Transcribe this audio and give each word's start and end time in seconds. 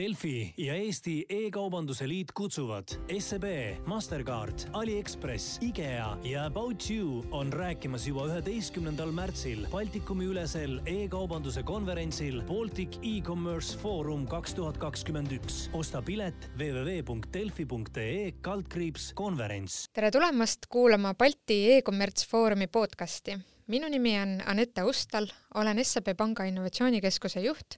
Delfi 0.00 0.54
ja 0.56 0.72
Eesti 0.80 1.26
E-kaubanduse 1.28 2.06
Liit 2.08 2.30
kutsuvad 2.32 2.88
SEB, 3.18 3.44
Mastercard, 3.84 4.62
Aliekspress, 4.72 5.58
IKEA 5.62 6.06
ja 6.24 6.44
About 6.46 6.86
You 6.90 7.24
on 7.36 7.52
rääkimas 7.52 8.06
juba 8.08 8.24
üheteistkümnendal 8.30 9.10
märtsil 9.12 9.66
Baltikumi 9.68 10.24
ülesel 10.30 10.78
e-kaubanduse 10.88 11.62
konverentsil 11.68 12.40
Baltic 12.48 12.96
E-Commerce 13.02 13.76
Forum 13.82 14.24
kaks 14.30 14.54
tuhat 14.56 14.78
kakskümmend 14.80 15.34
üks. 15.36 15.66
osta 15.76 16.00
pilet 16.02 16.48
www.delfi.ee 16.56 18.32
kaldkriips 18.40 19.10
konverents. 19.14 19.82
tere 19.92 20.10
tulemast 20.10 20.64
kuulama 20.72 21.12
Balti 21.14 21.58
e-kommerts 21.74 22.24
Foorumi 22.28 22.66
podcasti. 22.72 23.36
minu 23.66 23.88
nimi 23.88 24.16
on 24.22 24.40
Anette 24.46 24.82
Ustal, 24.82 25.28
olen 25.54 25.84
SEB 25.84 26.16
Panga 26.16 26.48
innovatsioonikeskuse 26.48 27.44
juht 27.44 27.76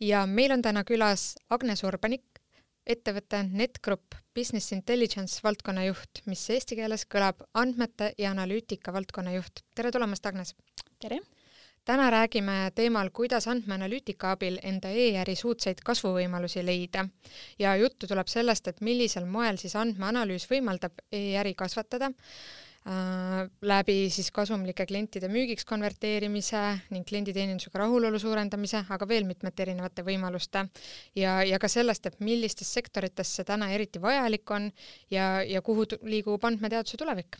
ja 0.00 0.26
meil 0.26 0.52
on 0.52 0.62
täna 0.62 0.84
külas 0.84 1.34
Agnes 1.50 1.82
Urbanik, 1.84 2.40
ettevõtte 2.86 3.42
NetGrupp 3.46 4.18
Business 4.34 4.72
Intelligence 4.72 5.40
valdkonna 5.42 5.86
juht, 5.88 6.22
mis 6.26 6.44
eesti 6.50 6.76
keeles 6.78 7.06
kõlab 7.10 7.42
andmete 7.54 8.12
ja 8.18 8.30
analüütika 8.30 8.92
valdkonna 8.92 9.32
juht. 9.34 9.64
tere 9.74 9.90
tulemast, 9.92 10.26
Agnes! 10.26 10.54
tere! 11.00 11.20
täna 11.86 12.10
räägime 12.10 12.70
teemal, 12.74 13.10
kuidas 13.14 13.46
andmeanalüütika 13.46 14.32
abil 14.34 14.58
enda 14.62 14.90
e-äri 14.90 15.36
suutsaid 15.36 15.80
kasvuvõimalusi 15.84 16.64
leida. 16.66 17.08
ja 17.58 17.76
juttu 17.76 18.06
tuleb 18.06 18.28
sellest, 18.28 18.68
et 18.68 18.80
millisel 18.80 19.26
moel 19.26 19.56
siis 19.56 19.76
andmeanalüüs 19.76 20.50
võimaldab 20.50 21.02
e-äri 21.12 21.54
kasvatada 21.54 22.12
Äh, 22.86 23.25
läbi 23.66 23.96
siis 24.12 24.30
kasumlike 24.34 24.86
klientide 24.86 25.28
müügiks 25.32 25.66
konverteerimise 25.68 26.62
ning 26.94 27.06
klienditeenindusega 27.08 27.82
rahulolu 27.82 28.18
suurendamise, 28.20 28.84
aga 28.90 29.08
veel 29.08 29.26
mitmete 29.28 29.66
erinevate 29.66 30.04
võimaluste 30.06 30.66
ja, 31.18 31.40
ja 31.46 31.58
ka 31.62 31.70
sellest, 31.70 32.06
et 32.06 32.18
millistes 32.20 32.72
sektorites 32.78 33.34
see 33.38 33.46
täna 33.48 33.70
eriti 33.74 34.02
vajalik 34.02 34.50
on 34.50 34.70
ja, 35.10 35.42
ja 35.42 35.62
kuhu 35.62 35.86
liigub 36.06 36.44
andmeteaduse 36.44 36.96
tulevik. 37.00 37.38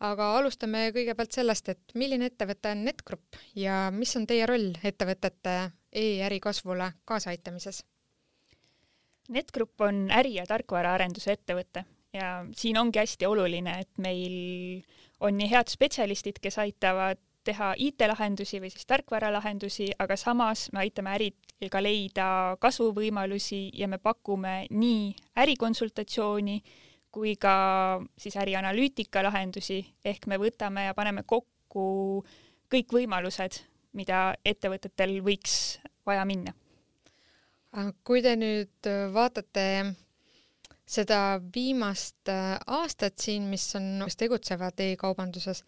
aga 0.00 0.32
alustame 0.36 0.90
kõigepealt 0.92 1.32
sellest, 1.32 1.68
et 1.72 1.94
milline 1.94 2.28
ettevõte 2.28 2.70
on 2.74 2.84
NetGrupp 2.84 3.38
ja 3.56 3.90
mis 3.90 4.16
on 4.16 4.26
teie 4.26 4.46
roll 4.46 4.74
ettevõtete 4.84 5.58
e-äri 5.92 6.40
kasvule 6.40 6.92
kaasaaitamises? 7.04 7.84
NetGrupp 9.28 9.80
on 9.80 10.08
äri- 10.10 10.36
ja 10.36 10.46
tarkvaraarenduse 10.46 11.32
ettevõte 11.32 11.86
ja 12.16 12.46
siin 12.56 12.78
ongi 12.78 12.98
hästi 12.98 13.26
oluline, 13.26 13.80
et 13.80 13.98
meil 14.02 14.82
on 15.20 15.38
nii 15.38 15.50
head 15.50 15.70
spetsialistid, 15.72 16.40
kes 16.42 16.58
aitavad 16.58 17.20
teha 17.46 17.74
IT-lahendusi 17.78 18.58
või 18.60 18.72
siis 18.74 18.88
tarkvaralahendusi, 18.90 19.92
aga 20.02 20.16
samas 20.18 20.66
me 20.74 20.82
aitame 20.82 21.12
äril 21.14 21.70
ka 21.70 21.82
leida 21.82 22.26
kasvuvõimalusi 22.60 23.68
ja 23.78 23.88
me 23.88 24.00
pakume 24.02 24.66
nii 24.70 25.14
ärikonsultatsiooni 25.44 26.58
kui 27.16 27.32
ka 27.40 27.54
siis 28.20 28.36
ärianalüütika 28.36 29.22
lahendusi, 29.24 29.80
ehk 30.04 30.26
me 30.28 30.36
võtame 30.40 30.88
ja 30.88 30.94
paneme 30.94 31.22
kokku 31.24 31.86
kõik 32.72 32.92
võimalused, 32.92 33.62
mida 33.96 34.34
ettevõtetel 34.44 35.20
võiks 35.24 35.78
vaja 36.06 36.26
minna. 36.28 36.52
kui 38.04 38.22
te 38.24 38.36
nüüd 38.36 38.88
vaatate 39.12 39.64
seda 40.86 41.40
viimast 41.54 42.30
äh, 42.30 42.56
aastat 42.78 43.18
siin, 43.18 43.48
mis 43.50 43.66
on, 43.78 44.04
kes 44.06 44.18
tegutsevad 44.20 44.78
e-kaubanduses, 44.84 45.64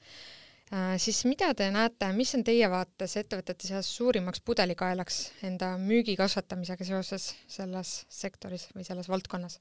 äh, 0.71 0.95
siis 1.03 1.25
mida 1.27 1.51
te 1.59 1.67
näete, 1.75 2.13
mis 2.15 2.35
on 2.39 2.45
teie 2.47 2.69
vaates 2.71 3.17
ettevõtete 3.21 3.71
seas 3.71 3.91
suurimaks 3.99 4.45
pudelikaelaks 4.47 5.19
enda 5.49 5.75
müügi 5.83 6.15
kasvatamisega 6.19 6.87
seoses 6.87 7.33
selles 7.51 8.05
sektoris 8.09 8.69
või 8.77 8.87
selles 8.87 9.11
valdkonnas? 9.11 9.59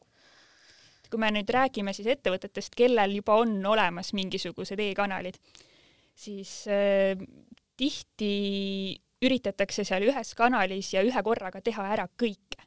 kui 1.08 1.22
me 1.24 1.30
nüüd 1.32 1.48
räägime 1.48 1.94
siis 1.96 2.10
ettevõtetest, 2.12 2.74
kellel 2.76 3.14
juba 3.16 3.38
on 3.40 3.54
olemas 3.66 4.10
mingisugused 4.12 4.82
e-kanalid, 4.84 5.38
siis 6.12 6.66
äh, 6.68 7.16
tihti 7.80 8.98
üritatakse 9.24 9.86
seal 9.88 10.04
ühes 10.10 10.34
kanalis 10.38 10.92
ja 10.94 11.04
ühe 11.06 11.24
korraga 11.24 11.62
teha 11.64 11.86
ära 11.96 12.10
kõike. 12.20 12.60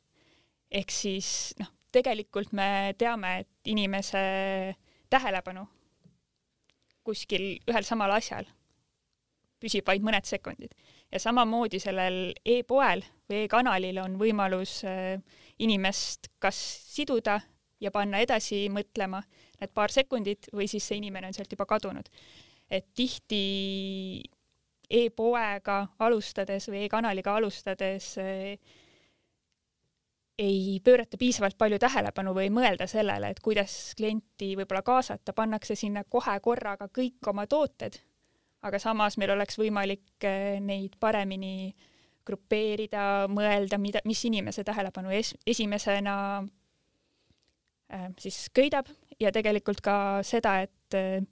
ehk 0.70 0.90
siis 0.94 1.28
noh, 1.58 1.68
tegelikult 1.92 2.52
me 2.52 2.94
teame, 2.98 3.40
et 3.42 3.70
inimese 3.72 4.22
tähelepanu 5.10 5.66
kuskil 7.04 7.52
ühel 7.68 7.86
samal 7.86 8.12
asjal 8.14 8.48
püsib 9.60 9.86
vaid 9.88 10.04
mõned 10.04 10.26
sekundid 10.28 10.74
ja 11.10 11.20
samamoodi 11.20 11.80
sellel 11.82 12.32
e-poel 12.46 13.02
või 13.28 13.44
e-kanalil 13.44 14.00
on 14.02 14.16
võimalus 14.20 14.80
äh, 14.88 15.20
inimest 15.60 16.30
kas 16.42 16.58
siduda 16.94 17.40
ja 17.80 17.92
panna 17.92 18.20
edasi 18.24 18.66
mõtlema 18.72 19.22
need 19.60 19.72
paar 19.76 19.92
sekundit 19.92 20.50
või 20.54 20.68
siis 20.70 20.86
see 20.86 21.00
inimene 21.00 21.30
on 21.30 21.36
sealt 21.36 21.52
juba 21.52 21.66
kadunud. 21.68 22.08
et 22.70 22.86
tihti 22.94 24.22
e-poega 24.90 25.80
alustades 25.98 26.68
või 26.68 26.84
e-kanaliga 26.86 27.36
alustades 27.36 28.14
äh, 28.18 28.56
ei 30.40 30.80
pöörata 30.84 31.18
piisavalt 31.20 31.58
palju 31.60 31.78
tähelepanu 31.82 32.32
või 32.36 32.46
ei 32.48 32.54
mõelda 32.54 32.86
sellele, 32.88 33.28
et 33.30 33.40
kuidas 33.44 33.92
klienti 33.98 34.54
võib-olla 34.56 34.82
kaasata, 34.86 35.34
pannakse 35.36 35.76
sinna 35.76 36.04
kohe 36.08 36.38
korraga 36.40 36.88
kõik 36.88 37.28
oma 37.28 37.44
tooted, 37.50 37.98
aga 38.64 38.80
samas 38.80 39.18
meil 39.20 39.34
oleks 39.36 39.58
võimalik 39.60 40.24
eh, 40.24 40.56
neid 40.64 40.96
paremini 41.00 41.74
grupeerida, 42.26 43.26
mõelda, 43.32 43.78
mida, 43.80 44.02
mis 44.08 44.22
inimese 44.28 44.64
tähelepanu 44.66 45.12
es, 45.14 45.34
esimesena 45.48 46.16
äh, 47.92 48.08
siis 48.20 48.48
köidab. 48.54 48.90
Ja 49.20 49.32
tegelikult 49.32 49.82
ka 49.84 49.94
seda, 50.24 50.60
et 50.64 50.96
äh, 50.96 51.24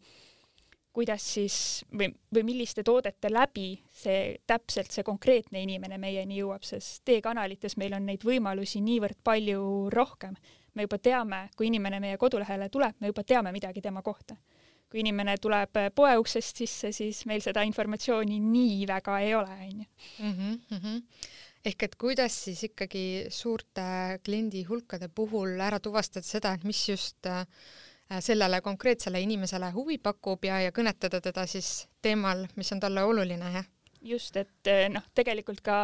kuidas 0.93 1.25
siis 1.34 1.56
või, 1.94 2.09
või 2.34 2.44
milliste 2.49 2.82
toodete 2.87 3.31
läbi 3.32 3.71
see 3.94 4.38
täpselt 4.49 4.93
see 4.93 5.04
konkreetne 5.06 5.62
inimene 5.62 5.99
meieni 6.00 6.41
jõuab, 6.41 6.65
sest 6.66 7.09
e-kanalites 7.12 7.76
meil 7.81 7.97
on 7.99 8.06
neid 8.09 8.25
võimalusi 8.26 8.82
niivõrd 8.84 9.21
palju 9.25 9.62
rohkem. 9.94 10.37
me 10.75 10.84
juba 10.87 10.99
teame, 10.99 11.49
kui 11.56 11.66
inimene 11.66 11.99
meie 12.00 12.16
kodulehele 12.16 12.69
tuleb, 12.69 12.94
me 13.00 13.10
juba 13.10 13.25
teame 13.25 13.53
midagi 13.53 13.81
tema 13.82 14.03
kohta. 14.03 14.37
kui 14.88 15.00
inimene 15.00 15.37
tuleb 15.37 15.76
poe 15.94 16.16
uksest 16.16 16.56
sisse, 16.56 16.93
siis 16.93 17.26
meil 17.26 17.43
seda 17.44 17.62
informatsiooni 17.62 18.38
nii 18.41 18.87
väga 18.88 19.19
ei 19.20 19.34
ole, 19.34 19.59
onju. 19.69 19.84
Mhm, 20.19 20.55
mhm. 20.70 20.97
ehk 21.65 21.82
et 21.82 21.97
kuidas 21.97 22.44
siis 22.44 22.62
ikkagi 22.65 23.26
suurte 23.28 24.19
kliendihulkade 24.25 25.09
puhul 25.09 25.60
ära 25.60 25.78
tuvastada 25.78 26.25
seda, 26.25 26.55
et 26.55 26.65
mis 26.65 26.88
just 26.88 27.26
äh, 27.26 27.44
Äh, 27.44 27.88
sellele 28.20 28.60
konkreetsele 28.64 29.20
inimesele 29.20 29.70
huvi 29.74 29.98
pakub 29.98 30.44
ja, 30.44 30.60
ja 30.64 30.72
kõnetada 30.72 31.20
teda 31.20 31.46
siis 31.46 31.88
teemal, 32.02 32.46
mis 32.56 32.72
on 32.72 32.80
talle 32.80 33.04
oluline, 33.04 33.52
jah? 33.52 33.69
just, 34.02 34.36
et 34.36 34.70
äh, 34.70 34.86
noh, 34.92 35.04
tegelikult 35.14 35.60
ka 35.64 35.78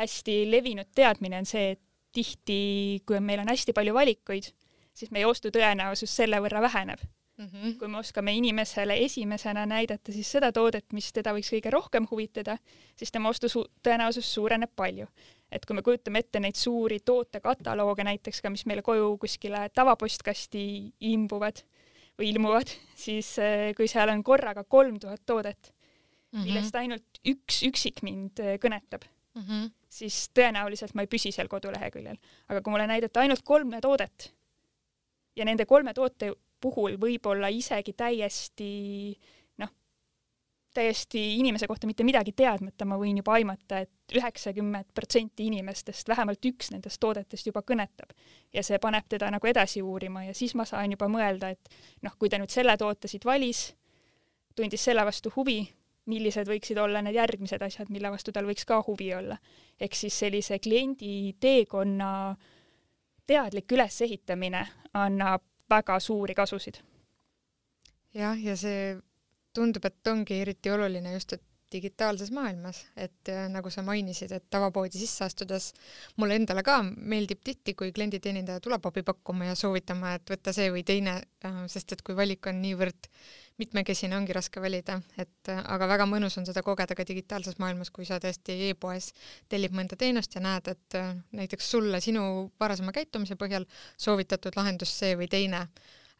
hästi 0.00 0.42
levinud 0.50 0.90
teadmine 0.94 1.38
on 1.38 1.48
see, 1.48 1.74
et 1.76 1.82
tihti, 2.14 3.02
kui 3.06 3.18
meil 3.20 3.42
on 3.42 3.50
hästi 3.50 3.74
palju 3.74 3.94
valikuid, 3.94 4.50
siis 4.94 5.10
meie 5.14 5.26
ostutõenäosus 5.26 6.12
selle 6.14 6.38
võrra 6.42 6.62
väheneb 6.62 7.00
mm. 7.38 7.46
-hmm. 7.46 7.78
kui 7.78 7.88
me 7.88 7.98
oskame 7.98 8.32
inimesele 8.32 8.96
esimesena 9.04 9.66
näidata 9.66 10.12
siis 10.12 10.32
seda 10.32 10.52
toodet, 10.52 10.92
mis 10.92 11.12
teda 11.12 11.32
võiks 11.34 11.50
kõige 11.54 11.70
rohkem 11.70 12.06
huvitada, 12.10 12.58
siis 12.96 13.12
tema 13.12 13.28
ostutõenäosus 13.28 14.34
suureneb 14.34 14.70
palju 14.76 15.06
et 15.54 15.64
kui 15.66 15.76
me 15.78 15.84
kujutame 15.86 16.24
ette 16.24 16.40
neid 16.42 16.58
suuri 16.58 16.98
tootekataloog 17.06 18.02
näiteks 18.08 18.42
ka, 18.42 18.50
mis 18.50 18.66
meile 18.66 18.82
koju 18.82 19.14
kuskile 19.22 19.68
tavapostkasti 19.74 20.64
imbuvad 21.12 21.62
või 22.18 22.30
ilmuvad, 22.32 22.70
siis 23.06 23.36
eh, 23.42 23.70
kui 23.78 23.88
seal 23.90 24.12
on 24.12 24.24
korraga 24.26 24.64
kolm 24.64 24.98
tuhat 25.02 25.22
toodet 25.26 25.70
mm, 25.70 26.38
-hmm. 26.38 26.46
millest 26.46 26.80
ainult 26.80 27.20
üks 27.24 27.62
üksik 27.70 28.02
mind 28.02 28.42
eh, 28.42 28.56
kõnetab 28.62 29.06
mm, 29.34 29.42
-hmm. 29.42 29.70
siis 29.88 30.30
tõenäoliselt 30.34 30.94
ma 30.94 31.06
ei 31.06 31.10
püsi 31.10 31.32
seal 31.32 31.48
koduleheküljel. 31.48 32.18
aga 32.48 32.62
kui 32.62 32.70
mulle 32.70 32.86
näidata 32.86 33.20
ainult 33.20 33.42
kolme 33.44 33.80
toodet 33.80 34.32
ja 35.36 35.44
nende 35.44 35.66
kolme 35.66 35.94
toote 35.94 36.32
puhul 36.60 36.96
võib-olla 37.00 37.50
isegi 37.52 37.92
täiesti 37.92 39.18
täiesti 40.74 41.20
inimese 41.38 41.66
kohta 41.70 41.86
mitte 41.86 42.04
midagi 42.04 42.32
teadmata, 42.36 42.84
ma 42.84 42.98
võin 43.00 43.18
juba 43.20 43.36
aimata 43.38 43.78
et, 43.84 43.90
et 44.08 44.16
üheksakümmend 44.18 44.90
protsenti 44.94 45.46
inimestest 45.48 46.08
vähemalt 46.08 46.44
üks 46.44 46.70
nendest 46.74 47.00
toodetest 47.00 47.46
juba 47.46 47.62
kõnetab. 47.62 48.12
ja 48.52 48.62
see 48.62 48.78
paneb 48.78 49.06
teda 49.08 49.30
nagu 49.30 49.46
edasi 49.46 49.82
uurima 49.82 50.24
ja 50.24 50.34
siis 50.34 50.54
ma 50.54 50.66
saan 50.68 50.92
juba 50.92 51.08
mõelda, 51.08 51.50
et 51.54 51.78
noh, 52.02 52.16
kui 52.18 52.28
ta 52.28 52.38
nüüd 52.38 52.50
selle 52.50 52.76
toote 52.76 53.08
siit 53.08 53.24
valis, 53.24 53.72
tundis 54.56 54.84
selle 54.84 55.04
vastu 55.04 55.32
huvi, 55.36 55.62
millised 56.06 56.48
võiksid 56.48 56.78
olla 56.78 57.00
need 57.02 57.16
järgmised 57.16 57.62
asjad, 57.62 57.88
mille 57.88 58.10
vastu 58.12 58.32
tal 58.32 58.46
võiks 58.46 58.66
ka 58.68 58.82
huvi 58.86 59.14
olla. 59.14 59.38
ehk 59.80 59.94
siis 59.94 60.18
sellise 60.18 60.58
kliendi 60.58 61.34
teekonna 61.40 62.36
teadlik 63.26 63.72
ülesehitamine 63.72 64.66
annab 64.92 65.42
väga 65.70 66.00
suuri 66.00 66.34
kasusid. 66.34 66.82
jah, 68.14 68.36
ja 68.44 68.56
see 68.56 68.96
tundub, 69.54 69.84
et 69.88 70.12
ongi 70.12 70.40
eriti 70.44 70.70
oluline 70.70 71.12
just, 71.14 71.36
et 71.36 71.42
digitaalses 71.74 72.30
maailmas, 72.30 72.84
et 72.96 73.28
äh, 73.28 73.46
nagu 73.50 73.70
sa 73.70 73.82
mainisid, 73.82 74.32
et 74.32 74.44
tavapoodi 74.50 75.00
sisse 75.00 75.24
astudes 75.26 75.70
mulle 76.20 76.36
endale 76.38 76.62
ka 76.66 76.78
meeldib 76.84 77.40
tihti, 77.44 77.74
kui 77.78 77.92
klienditeenindaja 77.96 78.62
tuleb 78.64 78.86
abi 78.90 79.02
pakkuma 79.06 79.48
ja 79.50 79.56
soovitama, 79.58 80.14
et 80.18 80.34
võta 80.34 80.54
see 80.54 80.70
või 80.74 80.84
teine, 80.86 81.16
äh, 81.46 81.64
sest 81.72 81.96
et 81.96 82.04
kui 82.06 82.16
valik 82.18 82.46
on 82.50 82.60
niivõrd 82.62 83.08
mitmekesine, 83.58 84.16
ongi 84.16 84.34
raske 84.36 84.62
valida, 84.62 85.00
et 85.18 85.50
äh, 85.50 85.62
aga 85.76 85.88
väga 85.90 86.06
mõnus 86.10 86.38
on 86.38 86.46
seda 86.46 86.62
kogeda 86.66 86.96
ka 86.98 87.06
digitaalses 87.08 87.58
maailmas, 87.62 87.90
kui 87.94 88.06
sa 88.06 88.20
tõesti 88.22 88.58
e-poes 88.70 89.10
tellid 89.50 89.74
mõnda 89.74 89.98
teenust 89.98 90.38
ja 90.38 90.44
näed, 90.44 90.70
et 90.70 91.00
näiteks 91.34 91.74
sulle 91.74 92.00
sinu 92.04 92.24
varasema 92.60 92.94
käitumise 92.94 93.38
põhjal 93.40 93.66
soovitatud 93.96 94.56
lahendus 94.58 94.94
see 95.00 95.18
või 95.18 95.30
teine 95.30 95.66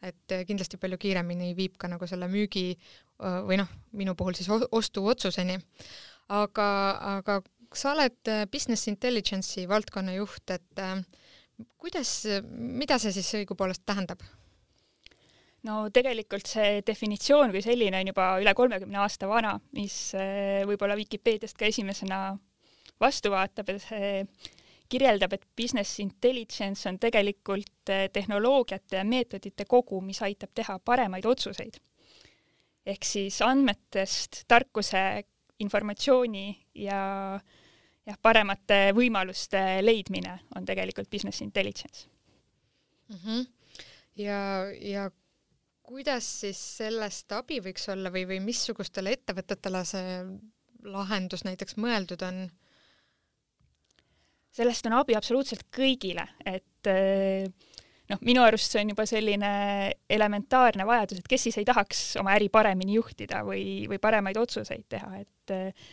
et 0.05 0.35
kindlasti 0.47 0.77
palju 0.81 0.99
kiiremini 1.01 1.53
viib 1.57 1.75
ka 1.81 1.89
nagu 1.91 2.07
selle 2.07 2.27
müügi 2.31 2.73
või 3.17 3.57
noh, 3.57 3.69
minu 3.95 4.15
puhul 4.15 4.35
siis 4.35 4.49
ostuotsuseni. 4.51 5.57
aga, 6.35 6.67
aga 7.17 7.41
sa 7.75 7.93
oled 7.93 8.31
äh, 8.31 8.45
business 8.51 8.87
intelligence'i 8.91 9.67
valdkonna 9.69 10.15
juht, 10.15 10.49
et 10.53 10.81
äh, 10.81 10.97
kuidas, 11.81 12.25
mida 12.51 12.97
see 13.01 13.13
siis 13.15 13.31
õigupoolest 13.41 13.85
tähendab? 13.87 14.23
no 15.65 15.87
tegelikult 15.89 16.45
see 16.45 16.83
definitsioon 16.85 17.49
kui 17.49 17.63
selline 17.65 17.97
on 17.97 18.11
juba 18.11 18.25
üle 18.37 18.51
kolmekümne 18.53 18.99
aasta 19.01 19.29
vana, 19.29 19.55
mis 19.73 19.95
äh, 20.17 20.61
võib-olla 20.69 20.97
Vikipeediast 20.99 21.57
ka 21.57 21.65
esimesena 21.71 22.19
vastu 23.01 23.31
vaatab 23.33 23.73
ja 23.73 23.79
see 23.81 24.11
kirjeldab, 24.89 25.33
et 25.33 25.47
business 25.57 25.99
intelligence 25.99 26.89
on 26.89 26.99
tegelikult 26.99 27.91
tehnoloogiate 28.13 28.97
ja 28.97 29.03
meetodite 29.03 29.65
kogu, 29.65 30.01
mis 30.01 30.21
aitab 30.21 30.53
teha 30.53 30.79
paremaid 30.79 31.25
otsuseid 31.25 31.81
ehk 32.85 33.07
siis 33.07 33.41
andmetest 33.45 34.43
tarkuse, 34.47 35.01
informatsiooni 35.63 36.47
ja 36.83 36.99
jah, 38.05 38.17
paremate 38.21 38.91
võimaluste 38.95 39.61
leidmine 39.83 40.35
on 40.57 40.67
tegelikult 40.67 41.09
business 41.09 41.41
intelligence 41.41 42.09
mm. 43.09 43.21
-hmm. 43.23 43.45
ja, 44.21 44.41
ja 44.81 45.05
kuidas 45.85 46.27
siis 46.41 46.59
sellest 46.77 47.31
abi 47.31 47.61
võiks 47.63 47.87
olla 47.93 48.11
või, 48.11 48.25
või 48.27 48.41
missugustele 48.43 49.15
ettevõtetele 49.15 49.85
see 49.85 50.19
lahendus 50.85 51.45
näiteks 51.47 51.77
mõeldud 51.81 52.21
on? 52.27 52.45
Sellest 54.55 54.87
on 54.89 54.99
abi 54.99 55.15
absoluutselt 55.17 55.67
kõigile, 55.73 56.25
et 56.47 56.89
äh, 56.91 57.47
noh, 58.11 58.21
minu 58.25 58.43
arust 58.45 58.71
see 58.71 58.83
on 58.83 58.93
juba 58.93 59.07
selline 59.09 59.51
elementaarne 60.17 60.87
vajadus, 60.87 61.21
et 61.21 61.27
kes 61.31 61.47
siis 61.47 61.59
ei 61.61 61.67
tahaks 61.67 62.05
oma 62.21 62.35
äri 62.37 62.49
paremini 62.53 62.97
juhtida 62.99 63.43
või, 63.47 63.85
või 63.91 63.99
paremaid 64.01 64.39
otsuseid 64.39 64.87
teha, 64.95 65.11
et 65.23 65.55
äh, 65.55 65.91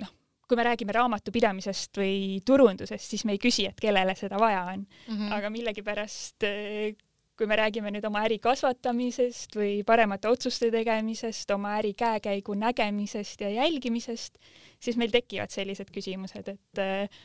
noh, 0.00 0.14
kui 0.48 0.58
me 0.58 0.66
räägime 0.66 0.96
raamatupidamisest 0.96 2.00
või 2.00 2.40
turundusest, 2.46 3.12
siis 3.12 3.26
me 3.28 3.36
ei 3.36 3.42
küsi, 3.42 3.68
et 3.68 3.78
kellele 3.80 4.16
seda 4.18 4.40
vaja 4.40 4.64
on 4.72 4.82
mm. 4.82 5.14
-hmm. 5.14 5.36
aga 5.36 5.52
millegipärast 5.54 6.48
äh, 6.48 6.96
kui 7.40 7.48
me 7.48 7.56
räägime 7.56 7.88
nüüd 7.94 8.04
oma 8.04 8.20
äri 8.28 8.36
kasvatamisest 8.44 9.56
või 9.56 9.78
paremate 9.88 10.28
otsuste 10.28 10.68
tegemisest, 10.74 11.48
oma 11.56 11.78
äri 11.78 11.94
käekäigu 11.96 12.52
nägemisest 12.60 13.40
ja 13.46 13.48
jälgimisest, 13.54 14.36
siis 14.76 15.00
meil 15.00 15.14
tekivad 15.14 15.52
sellised 15.52 15.88
küsimused, 15.94 16.52
et 16.52 16.82
äh, 16.84 17.22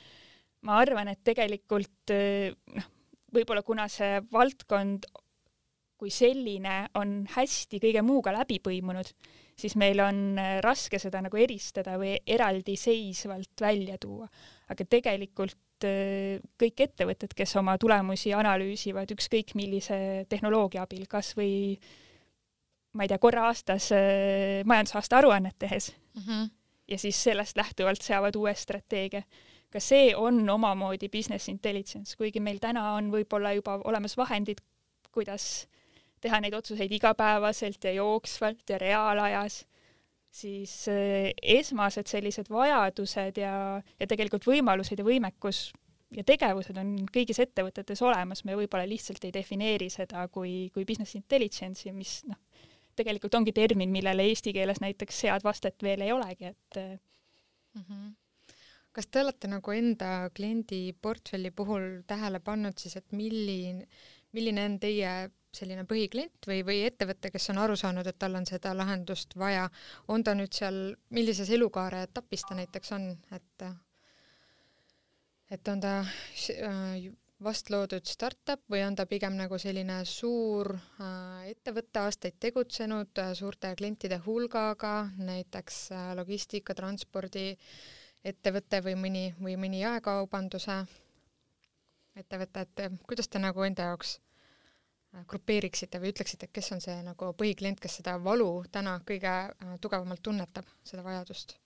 ma 0.63 0.79
arvan, 0.79 1.11
et 1.11 1.19
tegelikult 1.27 2.15
noh, 2.15 2.89
võib-olla 3.35 3.65
kuna 3.67 3.89
see 3.91 4.21
valdkond 4.31 5.09
kui 5.99 6.11
selline 6.11 6.85
on 6.99 7.21
hästi 7.35 7.79
kõige 7.81 8.03
muuga 8.05 8.33
läbi 8.35 8.59
põimunud, 8.63 9.07
siis 9.57 9.77
meil 9.79 10.01
on 10.03 10.39
äh, 10.39 10.57
raske 10.63 10.99
seda 11.01 11.21
nagu 11.23 11.39
eristada 11.39 11.95
või 12.01 12.17
eraldiseisvalt 12.27 13.63
välja 13.63 13.97
tuua. 14.01 14.27
aga 14.69 14.85
tegelikult 14.89 15.57
äh, 15.83 16.39
kõik 16.61 16.85
ettevõtted, 16.87 17.33
kes 17.35 17.55
oma 17.59 17.77
tulemusi 17.81 18.33
analüüsivad 18.33 19.11
ükskõik 19.11 19.55
millise 19.59 20.25
tehnoloogia 20.29 20.85
abil, 20.85 21.05
kas 21.11 21.33
või 21.37 21.75
ma 22.95 23.03
ei 23.03 23.11
tea, 23.11 23.19
korra 23.19 23.49
aastas 23.49 23.91
äh, 23.95 24.63
majandusaasta 24.65 25.19
aruannet 25.19 25.57
tehes. 25.59 25.91
Mm 26.15 26.21
-hmm. 26.21 26.49
ja 26.87 26.97
siis 26.97 27.23
sellest 27.23 27.57
lähtuvalt 27.57 28.01
seavad 28.01 28.35
uue 28.35 28.53
strateegia. 28.55 29.23
Ka 29.69 29.79
see 29.79 30.15
on 30.15 30.49
omamoodi 30.49 31.09
business 31.09 31.49
intelligence, 31.49 32.15
kuigi 32.17 32.39
meil 32.39 32.59
täna 32.59 32.93
on 32.93 33.11
võib-olla 33.11 33.51
juba 33.53 33.81
olemas 33.83 34.17
vahendid, 34.17 34.61
kuidas 35.11 35.67
teha 36.21 36.39
neid 36.41 36.53
otsuseid 36.53 36.91
igapäevaselt 36.91 37.83
ja 37.83 37.91
jooksvalt 37.91 38.69
ja 38.69 38.77
reaalajas, 38.77 39.65
siis 40.35 40.73
eh, 40.91 41.31
esmased 41.55 42.09
sellised 42.11 42.51
vajadused 42.51 43.39
ja, 43.39 43.55
ja 43.99 44.07
tegelikult 44.09 44.47
võimalused 44.49 44.99
ja 44.99 45.07
võimekus 45.07 45.69
ja 46.15 46.23
tegevused 46.27 46.77
on 46.79 46.95
kõigis 47.11 47.39
ettevõtetes 47.43 48.01
olemas, 48.05 48.43
me 48.45 48.57
võib-olla 48.57 48.87
lihtsalt 48.89 49.23
ei 49.25 49.33
defineeri 49.35 49.89
seda 49.93 50.27
kui, 50.31 50.69
kui 50.75 50.85
business 50.87 51.17
intelligence'i, 51.17 51.93
mis 51.95 52.19
noh, 52.29 52.39
tegelikult 52.95 53.35
ongi 53.39 53.55
termin, 53.55 53.91
millele 53.91 54.27
eesti 54.29 54.53
keeles 54.55 54.81
näiteks 54.83 55.25
head 55.27 55.43
vastet 55.43 55.83
veel 55.83 56.05
ei 56.05 56.13
olegi, 56.15 56.53
et 56.53 56.79
mm. 56.83 57.81
-hmm 57.81 58.13
kas 58.95 59.09
te 59.11 59.19
olete 59.19 59.49
nagu 59.51 59.73
enda 59.75 60.29
kliendi 60.31 60.93
portfelli 61.01 61.51
puhul 61.51 62.05
tähele 62.07 62.39
pannud 62.39 62.77
siis, 62.79 62.95
et 62.95 63.11
milline, 63.11 63.89
milline 64.31 64.63
on 64.69 64.77
teie 64.79 65.09
selline 65.55 65.85
põhiklient 65.89 66.47
või, 66.47 66.61
või 66.67 66.83
ettevõte, 66.87 67.31
kes 67.33 67.49
on 67.53 67.63
aru 67.63 67.75
saanud, 67.79 68.07
et 68.07 68.19
tal 68.19 68.35
on 68.35 68.45
seda 68.47 68.75
lahendust 68.75 69.35
vaja, 69.39 69.69
on 70.07 70.23
ta 70.23 70.35
nüüd 70.37 70.53
seal, 70.53 70.79
millises 71.15 71.49
elukaare 71.49 72.05
etapis 72.09 72.45
ta 72.47 72.57
näiteks 72.59 72.95
on, 72.97 73.11
et 73.35 73.67
et 75.51 75.67
on 75.67 75.81
ta 75.81 75.99
äh, 76.01 77.05
vast 77.43 77.69
loodud 77.69 78.07
startup 78.09 78.63
või 78.71 78.81
on 78.85 78.95
ta 78.97 79.05
pigem 79.09 79.35
nagu 79.37 79.57
selline 79.61 79.99
suur 80.09 80.71
äh, 80.73 81.51
ettevõte, 81.51 82.01
aastaid 82.01 82.39
tegutsenud 82.39 83.21
äh, 83.21 83.33
suurte 83.37 83.75
klientide 83.77 84.19
hulgaga, 84.25 85.09
näiteks 85.17 85.89
logistika, 86.17 86.75
transpordi 86.75 87.51
ettevõte 88.25 88.81
või 88.81 88.95
mõni, 88.97 89.25
või 89.41 89.57
mõni 89.61 89.83
jaekaubanduse 89.83 90.81
ettevõte, 92.15 92.65
et 92.65 93.01
kuidas 93.05 93.27
te 93.29 93.41
nagu 93.43 93.63
enda 93.67 93.91
jaoks 93.91 94.17
grupeeriksite 95.29 95.99
või 96.01 96.11
ütleksite, 96.13 96.49
kes 96.53 96.71
on 96.75 96.81
see 96.83 96.95
nagu 97.05 97.31
põhiklient, 97.37 97.79
kes 97.79 98.01
seda 98.01 98.17
valu 98.23 98.65
täna 98.71 98.97
kõige 99.07 99.35
äh, 99.49 99.77
tugevamalt 99.81 100.23
tunnetab, 100.23 100.67
seda 100.83 101.05
vajadust? 101.05 101.57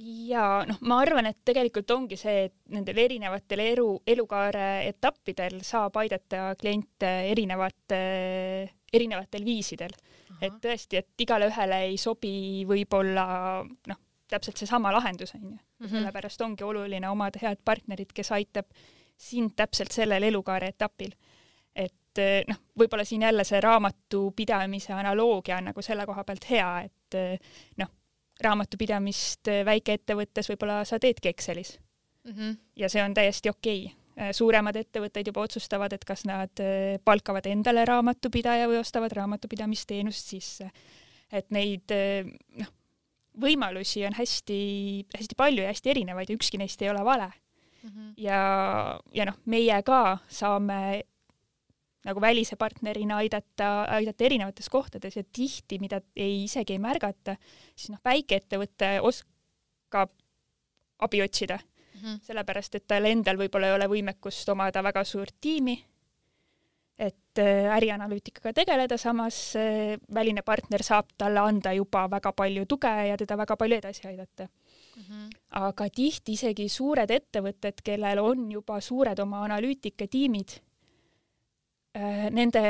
jaa, 0.00 0.64
noh, 0.68 0.78
ma 0.88 1.00
arvan, 1.02 1.28
et 1.30 1.40
tegelikult 1.44 1.90
ongi 1.92 2.16
see, 2.16 2.46
et 2.48 2.54
nendel 2.72 2.98
erinevatel 3.02 3.62
elu, 3.64 3.88
elukaare 4.08 4.66
etappidel 4.88 5.60
saab 5.66 5.98
aidata 6.00 6.54
kliente 6.60 7.10
erinevate, 7.30 7.98
erinevatel 8.92 9.44
viisidel. 9.44 9.92
et 10.40 10.54
tõesti, 10.62 10.96
et 10.96 11.20
igale 11.20 11.50
ühele 11.50 11.82
ei 11.90 11.98
sobi 12.00 12.64
võib-olla 12.64 13.26
noh, 13.90 13.98
täpselt 14.30 14.62
seesama 14.62 14.92
lahendus, 14.94 15.34
on 15.34 15.50
ju. 15.50 15.58
Mhm. 15.80 15.96
sellepärast 15.96 16.40
ongi 16.44 16.64
oluline 16.64 17.08
omada 17.08 17.38
head 17.42 17.60
partnerit, 17.64 18.12
kes 18.12 18.32
aitab 18.32 18.66
sind 19.16 19.52
täpselt 19.56 19.92
sellel 19.92 20.22
elukaare 20.22 20.68
etapil. 20.74 21.12
Et 22.10 22.22
eh, 22.22 22.42
noh, 22.48 22.58
võib-olla 22.78 23.04
siin 23.06 23.22
jälle 23.22 23.44
see 23.46 23.60
raamatupidamise 23.62 24.92
analoogia 24.96 25.60
on 25.60 25.70
nagu 25.70 25.82
selle 25.82 26.06
koha 26.08 26.24
pealt 26.26 26.48
hea, 26.50 26.70
et 26.88 27.18
eh, 27.18 27.54
noh, 27.78 27.90
raamatupidamist 28.42 29.50
eh, 29.52 29.62
väikeettevõttes 29.68 30.50
võib-olla 30.50 30.82
sa 30.88 30.98
teedki 30.98 31.30
Excelis 31.30 31.76
mm. 32.24 32.32
-hmm. 32.32 32.56
ja 32.76 32.88
see 32.88 33.02
on 33.02 33.14
täiesti 33.14 33.50
okei 33.50 33.84
okay. 33.86 34.32
suuremad 34.34 34.76
ettevõtted 34.76 35.26
juba 35.26 35.44
otsustavad, 35.46 35.92
et 35.92 36.04
kas 36.04 36.24
nad 36.26 36.64
palkavad 37.04 37.46
endale 37.46 37.84
raamatupidaja 37.84 38.68
või 38.68 38.80
ostavad 38.80 39.12
raamatupidamisteenust 39.12 40.34
sisse. 40.34 40.70
et 41.32 41.50
neid 41.50 41.94
noh, 42.58 42.72
võimalusi 43.40 44.02
on 44.06 44.14
hästi-hästi 44.18 45.36
palju 45.36 45.62
ja 45.62 45.70
hästi 45.70 45.90
erinevaid 45.90 46.30
ja 46.30 46.34
ükski 46.34 46.58
neist 46.58 46.82
ei 46.82 46.90
ole 46.90 47.04
vale 47.04 47.30
mm. 47.82 47.90
-hmm. 47.90 48.12
ja, 48.16 49.00
ja 49.14 49.24
noh, 49.24 49.38
meie 49.44 49.82
ka 49.82 50.18
saame 50.28 51.02
nagu 52.04 52.20
välise 52.20 52.56
partnerina 52.56 53.18
aidata, 53.20 53.84
aidata 53.96 54.24
erinevates 54.24 54.68
kohtades 54.72 55.16
ja 55.16 55.24
tihti, 55.32 55.78
mida 55.82 56.00
ei 56.16 56.44
isegi 56.44 56.76
ei 56.76 56.82
märgata, 56.82 57.36
siis 57.74 57.92
noh, 57.92 58.00
väikeettevõte 58.04 58.94
oskab 59.04 60.14
abi 61.00 61.22
otsida 61.22 61.58
mm, 61.58 62.00
-hmm. 62.00 62.18
sellepärast 62.22 62.74
et 62.74 62.86
tal 62.86 63.04
endal 63.04 63.36
võib-olla 63.36 63.68
ei 63.68 63.76
ole 63.78 63.88
võimekust 63.88 64.48
omada 64.48 64.82
väga 64.82 65.04
suurt 65.04 65.36
tiimi 65.40 65.78
et 67.00 67.38
äh, 67.40 67.70
ärianalüütikaga 67.76 68.52
tegeleda, 68.52 68.98
samas 69.00 69.56
äh, 69.56 69.96
väline 70.14 70.42
partner 70.44 70.82
saab 70.84 71.14
talle 71.18 71.40
anda 71.40 71.72
juba 71.72 72.04
väga 72.12 72.32
palju 72.36 72.66
tuge 72.68 72.92
ja 73.08 73.16
teda 73.16 73.38
väga 73.40 73.56
palju 73.56 73.78
edasi 73.80 74.08
aidata 74.08 74.46
mm. 74.46 75.02
-hmm. 75.02 75.28
aga 75.62 75.88
tihti 75.88 76.36
isegi 76.36 76.68
suured 76.68 77.10
ettevõtted, 77.10 77.80
kellel 77.84 78.18
on 78.18 78.50
juba 78.52 78.80
suured 78.80 79.18
oma 79.18 79.44
analüütikatiimid, 79.48 80.60
nende 81.94 82.62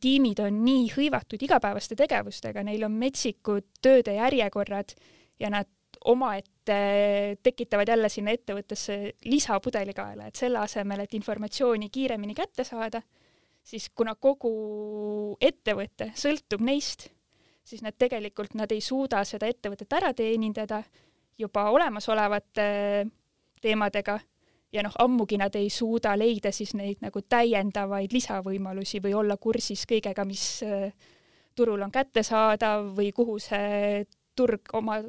tiimid 0.00 0.38
on 0.44 0.60
nii 0.62 0.84
hõivatud 0.92 1.42
igapäevaste 1.42 1.96
tegevustega, 1.98 2.62
neil 2.62 2.84
on 2.86 2.94
metsikud 2.94 3.66
tööde 3.82 4.14
järjekorrad 4.14 4.94
ja 5.40 5.50
nad 5.50 5.66
omaette 6.04 7.38
tekitavad 7.42 7.88
jälle 7.88 8.08
sinna 8.08 8.30
ettevõttesse 8.36 8.98
lisapudelikaela, 9.26 10.28
et 10.28 10.38
selle 10.38 10.60
asemel, 10.62 11.02
et 11.02 11.14
informatsiooni 11.18 11.90
kiiremini 11.90 12.36
kätte 12.38 12.64
saada, 12.64 13.02
siis 13.66 13.88
kuna 13.90 14.14
kogu 14.14 15.36
ettevõte 15.40 16.12
sõltub 16.14 16.62
neist, 16.62 17.08
siis 17.66 17.82
nad 17.82 17.98
tegelikult, 17.98 18.54
nad 18.54 18.70
ei 18.72 18.80
suuda 18.84 19.24
seda 19.26 19.50
ettevõtet 19.50 19.92
ära 19.98 20.14
teenindada 20.16 20.82
juba 21.38 21.68
olemasolevate 21.74 22.68
teemadega 23.62 24.18
ja 24.72 24.82
noh, 24.84 24.94
ammugi 24.98 25.38
nad 25.40 25.54
ei 25.56 25.70
suuda 25.72 26.14
leida 26.18 26.52
siis 26.52 26.74
neid 26.76 27.00
nagu 27.04 27.22
täiendavaid 27.22 28.12
lisavõimalusi 28.12 29.00
või 29.04 29.14
olla 29.16 29.36
kursis 29.40 29.86
kõigega, 29.88 30.24
mis 30.28 30.44
äh, 30.66 30.92
turul 31.56 31.82
on 31.82 31.92
kättesaadav 31.92 32.92
või 32.96 33.12
kuhu 33.16 33.38
see 33.42 34.04
turg 34.36 34.74
oma 34.78 35.00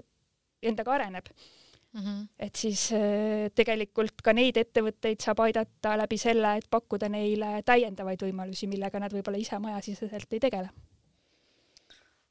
endaga 0.62 0.96
areneb 0.96 1.28
mm. 1.30 2.02
-hmm. 2.02 2.28
et 2.40 2.56
siis 2.56 2.92
äh, 2.96 3.50
tegelikult 3.56 4.22
ka 4.24 4.34
neid 4.34 4.58
ettevõtteid 4.58 5.22
saab 5.22 5.44
aidata 5.46 5.98
läbi 5.98 6.18
selle, 6.18 6.56
et 6.58 6.70
pakkuda 6.70 7.10
neile 7.10 7.60
täiendavaid 7.66 8.24
võimalusi, 8.28 8.68
millega 8.68 9.00
nad 9.00 9.14
võib-olla 9.14 9.42
ise 9.42 9.60
majasiseselt 9.60 10.34
ei 10.34 10.40
tegele. 10.40 10.70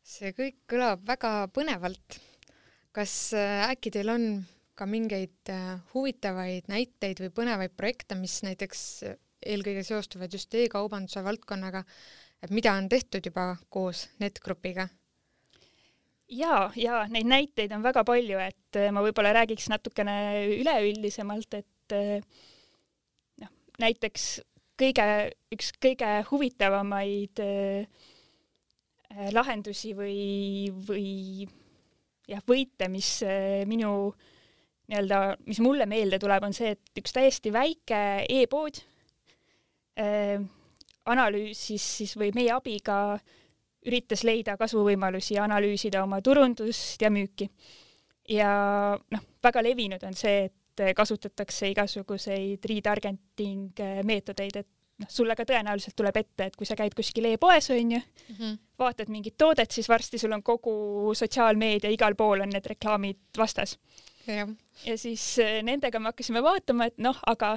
see 0.03 0.33
kõik 0.33 0.63
kõlab 0.73 1.05
väga 1.07 1.49
põnevalt. 1.53 2.21
kas 2.93 3.35
äh, 3.35 3.69
äkki 3.71 3.91
teil 3.91 4.09
on 4.09 4.31
ka 4.79 4.87
mingeid 4.87 5.51
äh, 5.51 5.81
huvitavaid 5.95 6.69
näiteid 6.71 7.23
või 7.25 7.33
põnevaid 7.35 7.75
projekte, 7.77 8.17
mis 8.19 8.39
näiteks 8.47 8.85
äh, 9.09 9.19
eelkõige 9.55 9.83
seostuvad 9.87 10.33
just 10.35 10.55
e-kaubanduse 10.55 11.23
valdkonnaga, 11.25 11.83
et 12.43 12.55
mida 12.55 12.75
on 12.79 12.89
tehtud 12.91 13.27
juba 13.27 13.53
koos 13.73 14.07
NetGrupiga? 14.23 14.89
ja, 16.29 16.69
ja 16.77 17.03
neid 17.09 17.27
näiteid 17.31 17.73
on 17.73 17.83
väga 17.87 18.05
palju, 18.07 18.39
et 18.45 18.79
äh, 18.79 18.93
ma 18.95 19.03
võib-olla 19.05 19.35
räägiks 19.41 19.71
natukene 19.73 20.15
üleüldisemalt, 20.59 21.59
et 21.59 21.97
noh, 23.41 23.53
näiteks 23.81 24.31
kõige, 24.79 25.07
üks 25.55 25.73
kõige 25.81 26.11
huvitavamaid 26.29 27.41
lahendusi 29.33 29.95
või, 29.97 30.19
või 30.87 31.47
jah, 32.29 32.45
võite, 32.47 32.91
mis 32.93 33.15
minu 33.67 33.93
äh, 34.13 34.35
nii-öelda, 34.89 35.37
mis 35.47 35.61
mulle 35.61 35.87
meelde 35.87 36.19
tuleb, 36.21 36.45
on 36.49 36.55
see, 36.57 36.73
et 36.77 37.01
üks 37.03 37.13
täiesti 37.13 37.53
väike 37.53 37.99
e-pood 38.29 38.81
äh, 40.01 40.41
analüüsis 41.09 41.85
siis 41.99 42.15
või 42.19 42.31
meie 42.37 42.53
abiga 42.55 43.19
üritas 43.89 44.25
leida 44.27 44.57
kasvuvõimalusi 44.61 45.37
ja 45.37 45.45
analüüsida 45.47 46.03
oma 46.05 46.21
turundust 46.25 47.03
ja 47.03 47.11
müüki. 47.13 47.49
ja 48.29 48.51
noh, 49.11 49.29
väga 49.45 49.63
levinud 49.65 50.03
on 50.05 50.17
see, 50.17 50.49
et 50.49 50.95
kasutatakse 50.97 51.71
igasuguseid 51.73 52.65
retargeting 52.71 53.81
meetodeid, 54.07 54.57
et 54.61 54.69
noh, 55.03 55.09
sulle 55.11 55.35
ka 55.39 55.47
tõenäoliselt 55.49 55.97
tuleb 55.97 56.17
ette, 56.21 56.49
et 56.49 56.57
kui 56.57 56.67
sa 56.69 56.77
käid 56.79 56.95
kuskil 56.95 57.31
e-poes, 57.33 57.71
onju 57.71 57.99
mm, 57.99 58.35
-hmm. 58.35 58.59
vaatad 58.79 59.09
mingit 59.09 59.37
toodet, 59.39 59.71
siis 59.71 59.89
varsti 59.89 60.19
sul 60.19 60.33
on 60.33 60.43
kogu 60.43 61.15
sotsiaalmeedia, 61.15 61.91
igal 61.91 62.15
pool 62.15 62.41
on 62.41 62.51
need 62.53 62.67
reklaamid 62.67 63.19
vastas 63.39 63.79
ja 64.87 64.99
siis 64.99 65.25
äh, 65.43 65.59
nendega 65.67 66.01
me 66.01 66.13
hakkasime 66.13 66.43
vaatama, 66.45 66.89
et 66.89 66.99
noh, 67.03 67.17
aga 67.31 67.57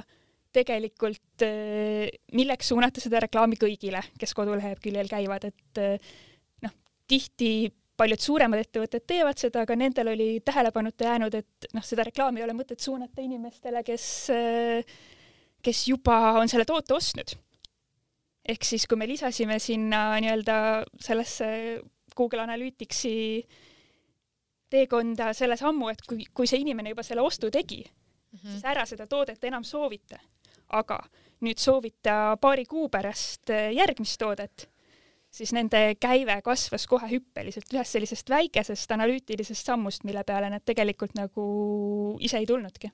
tegelikult 0.52 1.44
äh, 1.46 2.08
milleks 2.36 2.72
suunata 2.72 3.02
seda 3.02 3.22
reklaami 3.24 3.58
kõigile, 3.60 4.02
kes 4.20 4.34
koduleheküljel 4.36 5.10
käivad, 5.10 5.46
et 5.48 5.80
äh, 5.82 6.12
noh, 6.66 6.74
tihti 7.08 7.70
paljud 7.98 8.24
suuremad 8.24 8.62
ettevõtted 8.62 9.04
teevad 9.06 9.38
seda, 9.38 9.62
aga 9.66 9.76
nendel 9.78 10.12
oli 10.14 10.28
tähelepanuta 10.44 11.10
jäänud, 11.10 11.34
et 11.38 11.72
noh, 11.76 11.84
seda 11.86 12.06
reklaami 12.08 12.40
ei 12.40 12.46
ole 12.46 12.56
mõtet 12.56 12.82
suunata 12.82 13.22
inimestele, 13.22 13.82
kes, 13.86 14.06
kes 15.62 15.82
juba 15.86 16.16
on 16.40 16.50
selle 16.50 16.64
toote 16.66 16.96
ostnud. 16.96 17.36
ehk 18.48 18.64
siis, 18.66 18.88
kui 18.90 18.98
me 18.98 19.06
lisasime 19.06 19.58
sinna 19.62 20.16
nii-öelda 20.24 20.56
sellesse 20.98 21.46
Google 22.16 22.42
Analyticsi 22.42 23.12
äh, 23.38 23.60
teekonda 24.72 25.32
selle 25.36 25.58
sammu, 25.60 25.90
et 25.92 26.04
kui, 26.08 26.26
kui 26.34 26.48
see 26.48 26.62
inimene 26.62 26.92
juba 26.94 27.04
selle 27.06 27.24
ostu 27.24 27.50
tegi 27.52 27.82
mm, 27.84 28.38
-hmm. 28.38 28.50
siis 28.50 28.64
ära 28.64 28.86
seda 28.88 29.06
toodet 29.06 29.44
enam 29.44 29.64
soovita. 29.64 30.18
aga 30.72 31.02
nüüd 31.44 31.58
soovita 31.58 32.36
paari 32.40 32.64
kuu 32.64 32.88
pärast 32.88 33.50
äh, 33.50 33.72
järgmist 33.76 34.18
toodet, 34.18 34.68
siis 35.30 35.52
nende 35.52 35.96
käive 36.00 36.38
kasvas 36.44 36.86
kohe 36.86 37.08
hüppeliselt 37.10 37.74
ühest 37.74 37.92
sellisest 37.92 38.30
väikesest 38.30 38.90
analüütilisest 38.90 39.66
sammust, 39.66 40.04
mille 40.04 40.24
peale 40.24 40.50
nad 40.50 40.64
tegelikult 40.64 41.14
nagu 41.14 42.16
ise 42.20 42.38
ei 42.38 42.46
tulnudki. 42.46 42.92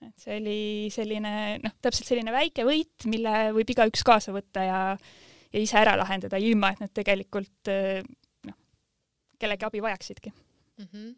et 0.00 0.16
see 0.16 0.36
oli 0.36 0.88
selline 0.90 1.58
noh, 1.62 1.72
täpselt 1.82 2.06
selline 2.08 2.32
väike 2.32 2.64
võit, 2.64 3.04
mille 3.04 3.50
võib 3.52 3.74
igaüks 3.74 4.04
kaasa 4.06 4.32
võtta 4.32 4.62
ja 4.64 4.80
ja 5.50 5.60
ise 5.60 5.78
ära 5.80 5.96
lahendada, 5.98 6.38
ilma 6.38 6.70
et 6.72 6.82
nad 6.84 6.92
tegelikult 6.94 7.70
äh, 7.70 8.04
kellegi 9.40 9.66
abi 9.66 9.82
vajaksidki 9.82 10.32
mm. 10.32 10.86
-hmm. 10.86 11.10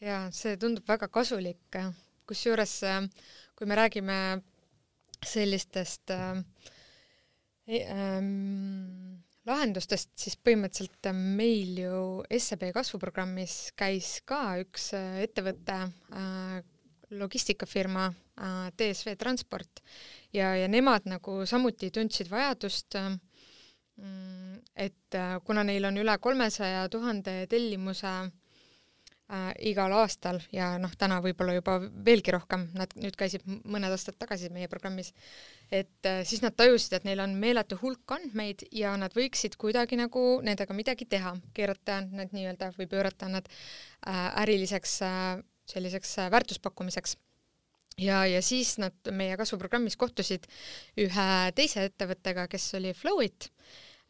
ja 0.00 0.18
see 0.32 0.56
tundub 0.56 0.88
väga 0.88 1.08
kasulik, 1.08 1.78
kusjuures 2.26 2.80
kui 3.54 3.66
me 3.66 3.76
räägime 3.78 4.18
sellistest 5.24 6.10
äh, 6.10 6.42
ähm, 7.68 9.22
lahendustest, 9.46 10.12
siis 10.18 10.36
põhimõtteliselt 10.40 11.10
meil 11.14 11.78
ju 11.84 11.98
SEB 12.28 12.70
kasvuprogrammis 12.76 13.74
käis 13.78 14.18
ka 14.26 14.56
üks 14.62 14.92
äh, 14.96 15.22
ettevõte 15.26 15.80
äh,, 15.84 16.62
logistikafirma 17.14 18.08
äh, 18.10 18.70
DSV 18.78 19.16
Transport 19.20 19.84
ja, 20.34 20.54
ja 20.58 20.68
nemad 20.68 21.06
nagu 21.08 21.42
samuti 21.46 21.92
tundsid 21.94 22.30
vajadust 22.32 22.98
äh, 22.98 23.14
et 23.96 25.14
äh, 25.14 25.36
kuna 25.44 25.62
neil 25.64 25.84
on 25.86 25.98
üle 26.02 26.16
kolmesaja 26.18 26.88
tuhande 26.90 27.44
tellimuse 27.50 28.10
äh, 28.10 29.52
igal 29.70 29.92
aastal 30.00 30.40
ja 30.52 30.72
noh, 30.82 30.92
täna 30.98 31.20
võib-olla 31.22 31.54
juba 31.54 31.76
veelgi 31.78 32.34
rohkem, 32.34 32.66
nad 32.74 32.94
nüüd 32.98 33.14
käisid 33.18 33.46
mõned 33.46 33.94
aastad 33.94 34.18
tagasi 34.18 34.50
meie 34.54 34.68
programmis, 34.72 35.12
et 35.70 36.10
äh, 36.10 36.22
siis 36.26 36.42
nad 36.42 36.56
tajusid, 36.58 36.98
et 36.98 37.06
neil 37.06 37.22
on 37.22 37.36
meeletu 37.38 37.78
hulk 37.82 38.16
andmeid 38.18 38.66
ja 38.74 38.96
nad 39.00 39.14
võiksid 39.14 39.54
kuidagi 39.60 39.98
nagu 40.00 40.24
nendega 40.42 40.74
midagi 40.74 41.06
teha, 41.06 41.36
keerata 41.54 42.02
need 42.08 42.34
nii-öelda 42.34 42.72
või 42.78 42.90
pöörata 42.90 43.30
nad 43.30 43.46
äh, 43.46 44.26
äriliseks 44.42 44.98
äh, 45.06 45.38
selliseks 45.70 46.18
äh, 46.18 46.30
väärtuspakkumiseks 46.34 47.16
ja, 47.98 48.24
ja 48.26 48.42
siis 48.42 48.76
nad 48.82 49.12
meie 49.12 49.36
kasvuprogrammis 49.40 49.96
kohtusid 50.00 50.48
ühe 51.00 51.28
teise 51.54 51.86
ettevõttega, 51.90 52.48
kes 52.50 52.72
oli 52.78 52.94
Flowit 52.96 53.50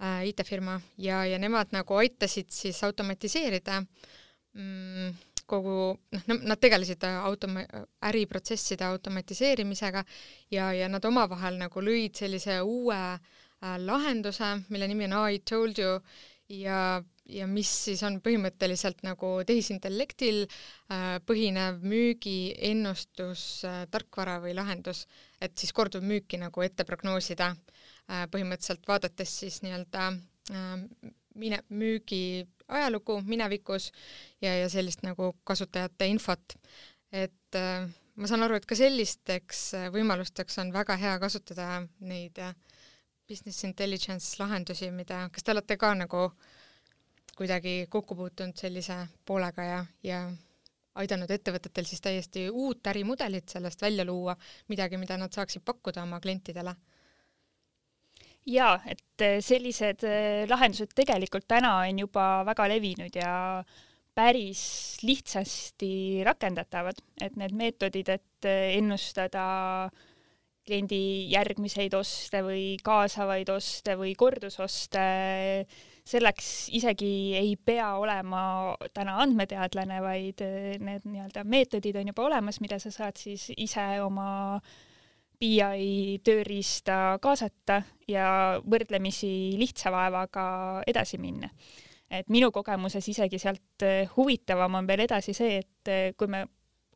äh,, 0.00 0.24
IT-firma 0.30 0.78
ja, 0.98 1.24
ja 1.28 1.38
nemad 1.38 1.74
nagu 1.76 2.00
aitasid 2.00 2.50
siis 2.54 2.82
automatiseerida 2.86 3.80
mm, 4.54 5.14
kogu, 5.46 5.78
noh, 6.14 6.44
nad 6.48 6.60
tegelesid 6.60 7.04
automa-, 7.04 7.66
äriprotsesside 8.08 8.86
automatiseerimisega 8.88 10.04
ja, 10.50 10.72
ja 10.72 10.88
nad 10.88 11.04
omavahel 11.04 11.58
nagu 11.60 11.84
lõid 11.84 12.16
sellise 12.16 12.60
uue 12.64 13.00
äh, 13.00 13.76
lahenduse, 13.84 14.54
mille 14.72 14.88
nimi 14.88 15.08
on 15.10 15.18
I 15.28 15.42
told 15.44 15.78
you 15.78 16.00
ja 16.48 17.02
ja 17.28 17.46
mis 17.48 17.70
siis 17.86 18.02
on 18.04 18.18
põhimõtteliselt 18.20 19.00
nagu 19.06 19.28
tehisintellektil 19.48 20.42
äh, 20.44 21.16
põhinev 21.24 21.80
müügiennustus 21.80 23.44
äh, 23.64 23.84
tarkvara 23.90 24.38
või 24.44 24.52
lahendus, 24.56 25.06
et 25.40 25.56
siis 25.56 25.72
korduvmüüki 25.72 26.40
nagu 26.42 26.64
ette 26.66 26.84
prognoosida 26.84 27.54
äh,, 27.54 28.26
põhimõtteliselt 28.28 28.84
vaadates 28.88 29.38
siis 29.40 29.62
nii-öelda 29.64 30.10
äh, 30.52 31.12
mine-, 31.40 31.64
müügi 31.72 32.44
ajalugu 32.68 33.20
minevikus 33.24 33.90
ja, 34.42 34.52
ja 34.52 34.68
sellist 34.72 35.04
nagu 35.04 35.32
kasutajate 35.48 36.08
infot. 36.12 36.56
et 37.12 37.56
äh, 37.56 37.88
ma 38.16 38.28
saan 38.30 38.42
aru, 38.46 38.58
et 38.58 38.66
ka 38.66 38.76
sellisteks 38.78 39.66
äh, 39.78 39.88
võimalusteks 39.94 40.58
on 40.62 40.72
väga 40.74 40.96
hea 41.00 41.16
kasutada 41.22 41.84
neid 42.00 42.38
äh, 42.42 42.54
business 43.28 43.64
intelligence 43.64 44.36
lahendusi, 44.42 44.90
mida, 44.90 45.28
kas 45.32 45.42
te 45.42 45.52
olete 45.52 45.76
ka 45.80 45.94
nagu 45.96 46.26
äh, 46.26 46.52
kuidagi 47.36 47.86
kokku 47.90 48.14
puutunud 48.14 48.56
sellise 48.58 48.96
poolega 49.26 49.66
ja, 49.66 49.78
ja 50.06 50.18
aidanud 51.00 51.30
ettevõtetel 51.34 51.86
siis 51.88 52.02
täiesti 52.02 52.46
uut 52.50 52.86
ärimudelit 52.86 53.50
sellest 53.50 53.82
välja 53.82 54.06
luua, 54.06 54.36
midagi, 54.70 54.98
mida 55.00 55.18
nad 55.18 55.34
saaksid 55.34 55.64
pakkuda 55.64 56.04
oma 56.06 56.20
klientidele? 56.22 56.74
jaa, 58.44 58.76
et 58.84 59.22
eh, 59.24 59.38
sellised 59.40 60.04
eh, 60.04 60.44
lahendused 60.50 60.92
tegelikult 60.94 61.46
täna 61.48 61.78
on 61.80 62.02
juba 62.04 62.44
väga 62.44 62.66
levinud 62.74 63.14
ja 63.16 63.32
päris 64.14 64.64
lihtsasti 65.02 66.20
rakendatavad, 66.28 67.00
et 67.24 67.38
need 67.40 67.54
meetodid, 67.56 68.10
et 68.12 68.48
eh, 68.50 68.76
ennustada 68.76 69.46
kliendi 70.64 71.28
järgmiseid 71.32 71.94
oste 71.96 72.40
või 72.44 72.76
kaasavaid 72.84 73.50
oste 73.52 73.98
või 74.00 74.14
kordusoste. 74.16 75.04
selleks 76.04 76.68
isegi 76.76 77.34
ei 77.36 77.56
pea 77.56 77.94
olema 77.96 78.74
täna 78.92 79.18
andmeteadlane, 79.22 80.00
vaid 80.02 80.40
need 80.80 81.06
nii-öelda 81.08 81.44
meetodid 81.44 81.96
on 81.96 82.10
juba 82.12 82.26
olemas, 82.26 82.60
mida 82.60 82.78
sa 82.78 82.90
saad 82.90 83.16
siis 83.16 83.50
ise 83.56 84.00
oma 84.04 84.60
BI 85.40 86.20
tööriista 86.24 87.18
kaasata 87.20 87.82
ja 88.08 88.60
võrdlemisi 88.64 89.56
lihtsa 89.58 89.90
vaevaga 89.92 90.82
edasi 90.86 91.18
minna 91.18 91.48
et 92.10 92.28
minu 92.28 92.50
kogemuses 92.52 93.08
isegi 93.08 93.38
sealt 93.40 93.84
huvitavam 94.16 94.74
on 94.78 94.86
veel 94.86 95.00
edasi 95.06 95.32
see, 95.34 95.56
et 95.64 96.16
kui 96.16 96.28
me 96.30 96.44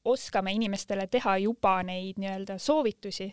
oskame 0.04 0.52
inimestele 0.54 1.06
teha 1.10 1.36
juba 1.42 1.78
neid 1.86 2.18
nii-öelda 2.20 2.58
soovitusi, 2.62 3.28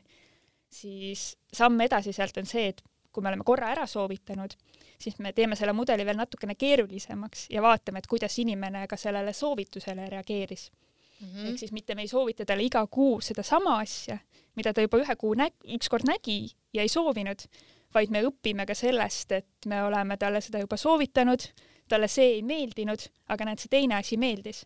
siis 0.75 1.35
samm 1.53 1.81
edasi 1.85 2.13
sealt 2.15 2.37
on 2.41 2.47
see, 2.49 2.69
et 2.73 2.81
kui 3.13 3.23
me 3.23 3.31
oleme 3.31 3.45
korra 3.47 3.71
ära 3.71 3.85
soovitanud, 3.87 4.55
siis 4.99 5.19
me 5.23 5.31
teeme 5.33 5.55
selle 5.55 5.73
mudeli 5.75 6.05
veel 6.05 6.19
natukene 6.19 6.55
keerulisemaks 6.59 7.45
ja 7.53 7.63
vaatame, 7.63 8.01
et 8.01 8.09
kuidas 8.11 8.35
inimene 8.43 8.85
ka 8.91 8.97
sellele 8.99 9.33
soovitusele 9.33 10.09
reageeris 10.11 10.69
mm. 10.71 11.27
-hmm. 11.27 11.47
ehk 11.49 11.59
siis 11.59 11.71
mitte 11.71 11.95
me 11.95 12.01
ei 12.01 12.11
soovita 12.11 12.45
talle 12.45 12.63
iga 12.63 12.87
kuu 12.87 13.21
sedasama 13.21 13.79
asja, 13.79 14.17
mida 14.55 14.73
ta 14.73 14.81
juba 14.81 14.99
ühe 15.03 15.15
kuu 15.15 15.33
näg-, 15.35 15.63
ükskord 15.77 16.07
nägi 16.07 16.51
ja 16.73 16.81
ei 16.81 16.89
soovinud, 16.89 17.47
vaid 17.93 18.11
me 18.11 18.23
õpime 18.27 18.65
ka 18.65 18.75
sellest, 18.75 19.31
et 19.31 19.65
me 19.65 19.83
oleme 19.83 20.17
talle 20.17 20.41
seda 20.41 20.59
juba 20.59 20.77
soovitanud, 20.77 21.47
talle 21.87 22.07
see 22.07 22.33
ei 22.35 22.41
meeldinud, 22.41 23.07
aga 23.27 23.45
näed, 23.45 23.59
see 23.59 23.69
teine 23.69 23.95
asi 23.95 24.17
meeldis 24.17 24.65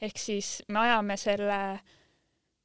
ehk 0.00 0.18
siis 0.20 0.62
me 0.68 0.82
ajame 0.86 1.16
selle 1.18 1.58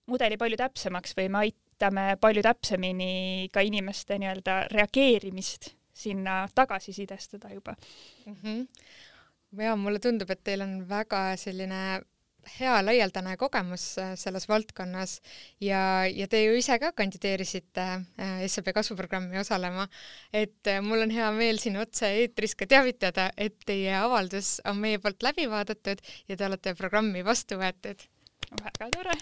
mudeli 0.10 0.38
palju 0.38 0.60
täpsemaks 0.60 1.16
või 1.18 1.30
me 1.32 1.44
aitame 1.84 2.16
palju 2.22 2.44
täpsemini 2.46 3.50
ka 3.52 3.62
inimeste 3.66 4.16
nii-öelda 4.22 4.68
reageerimist 4.72 5.74
sinna 5.94 6.48
tagasisidestada 6.56 7.52
juba 7.54 7.76
mm. 8.26 8.36
-hmm. 8.44 8.68
ja 9.64 9.76
mulle 9.76 10.00
tundub, 10.00 10.30
et 10.30 10.44
teil 10.44 10.62
on 10.62 10.90
väga 10.90 11.36
selline 11.38 12.02
hea 12.60 12.86
laialdane 12.86 13.38
kogemus 13.38 13.98
äh, 13.98 14.16
selles 14.16 14.48
valdkonnas 14.50 15.22
ja, 15.60 16.08
ja 16.08 16.28
te 16.28 16.44
ju 16.44 16.56
ise 16.56 16.80
ka 16.80 16.92
kandideerisite 16.92 17.82
äh, 17.82 18.48
SEB 18.48 18.74
kasvuprogrammi 18.74 19.40
osalema, 19.40 19.88
et 20.34 20.68
äh, 20.68 20.82
mul 20.82 21.02
on 21.02 21.12
hea 21.12 21.32
meel 21.32 21.60
siin 21.60 21.78
otse-eetris 21.78 22.56
ka 22.56 22.66
teavitada, 22.66 23.30
et 23.38 23.60
teie 23.66 23.96
avaldus 23.96 24.62
on 24.66 24.78
meie 24.78 25.00
poolt 25.00 25.24
läbi 25.24 25.50
vaadatud 25.50 26.00
ja 26.28 26.38
te 26.38 26.46
olete 26.46 26.76
programmi 26.76 27.26
vastu 27.26 27.60
võetud 27.60 28.08
väga 28.62 28.90
tore. 28.94 29.18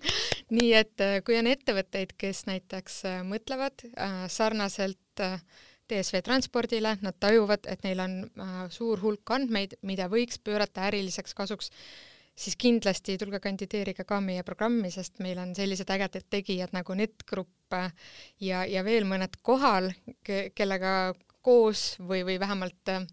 Nii 0.56 0.72
et 0.78 1.04
kui 1.26 1.38
on 1.40 1.50
ettevõtteid, 1.50 2.16
kes 2.20 2.44
näiteks 2.50 3.02
mõtlevad 3.28 3.86
sarnaselt 4.32 5.24
DSV 5.90 6.22
transpordile, 6.24 6.96
nad 7.04 7.16
tajuvad, 7.20 7.68
et 7.68 7.84
neil 7.84 8.00
on 8.04 8.18
suur 8.72 9.02
hulk 9.02 9.34
andmeid, 9.36 9.76
mida 9.82 10.08
võiks 10.12 10.40
pöörata 10.40 10.88
äriliseks 10.88 11.36
kasuks 11.36 11.70
siis 12.34 12.56
kindlasti 12.58 13.16
tulge 13.18 13.38
kandideerige 13.40 14.04
ka 14.08 14.18
meie 14.20 14.42
programmi, 14.46 14.90
sest 14.90 15.20
meil 15.22 15.38
on 15.38 15.54
sellised 15.54 15.90
ägedad 15.94 16.26
tegijad 16.30 16.74
nagu 16.74 16.96
NetGrupp 16.98 17.76
ja, 18.42 18.64
ja 18.66 18.82
veel 18.86 19.06
mõned 19.08 19.38
kohal, 19.42 19.92
kellega 20.24 21.14
koos 21.44 21.94
või, 22.00 22.22
või 22.26 22.38
vähemalt 22.40 22.90
äh, 22.90 23.04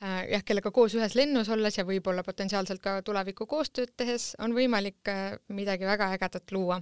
jah, 0.00 0.44
kellega 0.46 0.70
koos 0.72 0.94
ühes 0.96 1.14
lennus 1.18 1.50
olles 1.52 1.76
ja 1.76 1.84
võib-olla 1.84 2.24
potentsiaalselt 2.24 2.80
ka 2.80 3.00
tuleviku 3.04 3.46
koostööd 3.46 3.92
tehes 3.96 4.32
on 4.40 4.54
võimalik 4.56 5.10
äh, 5.12 5.36
midagi 5.48 5.88
väga 5.88 6.12
ägedat 6.16 6.52
luua. 6.56 6.80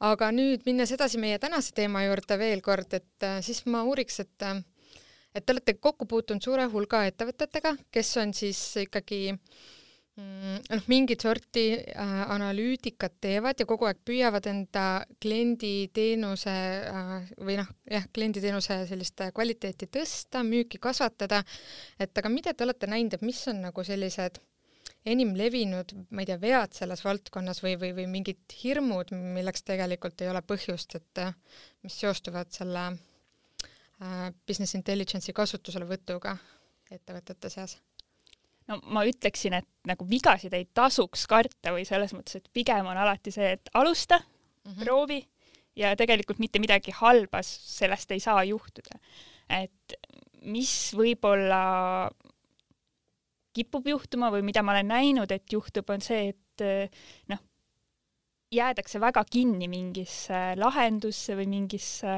aga 0.00 0.30
nüüd 0.32 0.66
minnes 0.66 0.92
edasi 0.92 1.18
meie 1.18 1.38
tänase 1.38 1.72
teema 1.74 2.04
juurde 2.04 2.38
veel 2.38 2.60
kord, 2.62 2.92
et 2.94 3.22
äh, 3.24 3.40
siis 3.42 3.64
ma 3.66 3.82
uuriks, 3.82 4.20
et 4.20 4.42
äh, 4.42 4.62
et 5.34 5.44
te 5.44 5.52
olete 5.52 5.74
kokku 5.74 6.06
puutunud 6.06 6.42
suure 6.42 6.64
hulga 6.72 7.04
ettevõtetega, 7.06 7.74
kes 7.92 8.16
on 8.16 8.32
siis 8.34 8.60
ikkagi 8.86 9.20
äh, 9.32 9.66
noh, 10.16 10.82
mingit 10.88 11.20
sorti 11.20 11.66
äh, 11.76 12.14
analüütikat 12.32 13.18
teevad 13.20 13.60
ja 13.60 13.66
kogu 13.68 13.88
aeg 13.88 14.00
püüavad 14.06 14.48
enda 14.48 14.84
klienditeenuse 15.22 16.56
äh, 16.88 17.14
või 17.36 17.58
noh, 17.60 17.68
jah, 17.90 18.06
klienditeenuse 18.16 18.82
sellist 18.88 19.20
kvaliteeti 19.36 19.90
tõsta, 19.92 20.44
müüki 20.46 20.80
kasvatada, 20.82 21.42
et 22.00 22.16
aga 22.16 22.32
mida 22.32 22.54
te 22.54 22.64
olete 22.64 22.88
näinud, 22.88 23.16
et 23.18 23.26
mis 23.26 23.42
on 23.52 23.60
nagu 23.68 23.84
sellised 23.84 24.40
enim 25.06 25.34
levinud, 25.38 25.92
ma 26.10 26.24
ei 26.24 26.30
tea, 26.30 26.38
vead 26.42 26.72
selles 26.74 27.04
valdkonnas 27.04 27.60
või, 27.62 27.76
või, 27.78 27.92
või 28.00 28.06
mingid 28.10 28.56
hirmud, 28.62 29.12
milleks 29.36 29.62
tegelikult 29.68 30.24
ei 30.24 30.32
ole 30.32 30.42
põhjust, 30.42 30.96
et 30.98 31.22
mis 31.84 32.00
seostuvad 32.00 32.50
selle 32.56 32.86
äh, 32.88 34.30
business 34.48 34.78
intelligence'i 34.80 35.36
kasutuselevõtuga 35.36 36.38
ettevõtete 36.96 37.50
seas 37.52 37.76
no 38.70 38.80
ma 38.92 39.04
ütleksin, 39.06 39.56
et 39.60 39.68
nagu 39.86 40.06
vigasid 40.08 40.54
ei 40.56 40.66
tasuks 40.74 41.26
karta 41.30 41.74
või 41.74 41.86
selles 41.88 42.14
mõttes, 42.16 42.40
et 42.40 42.50
pigem 42.52 42.88
on 42.90 42.98
alati 42.98 43.32
see, 43.34 43.54
et 43.58 43.70
alusta 43.74 44.18
mm, 44.18 44.70
-hmm. 44.70 44.84
proovi 44.84 45.20
ja 45.76 45.94
tegelikult 45.96 46.40
mitte 46.42 46.58
midagi 46.62 46.94
halba 46.96 47.42
sellest 47.46 48.12
ei 48.12 48.20
saa 48.20 48.44
juhtuda. 48.44 48.98
et 49.48 49.94
mis 50.42 50.94
võib-olla 50.94 52.10
kipub 53.56 53.86
juhtuma 53.86 54.30
või 54.30 54.42
mida 54.42 54.62
ma 54.62 54.74
olen 54.74 54.88
näinud, 54.88 55.30
et 55.32 55.52
juhtub, 55.52 55.88
on 55.90 56.02
see, 56.04 56.28
et 56.34 56.64
noh, 57.30 57.40
jäädakse 58.52 59.00
väga 59.00 59.24
kinni 59.30 59.68
mingisse 59.68 60.54
lahendusse 60.56 61.36
või 61.38 61.48
mingisse 61.50 62.16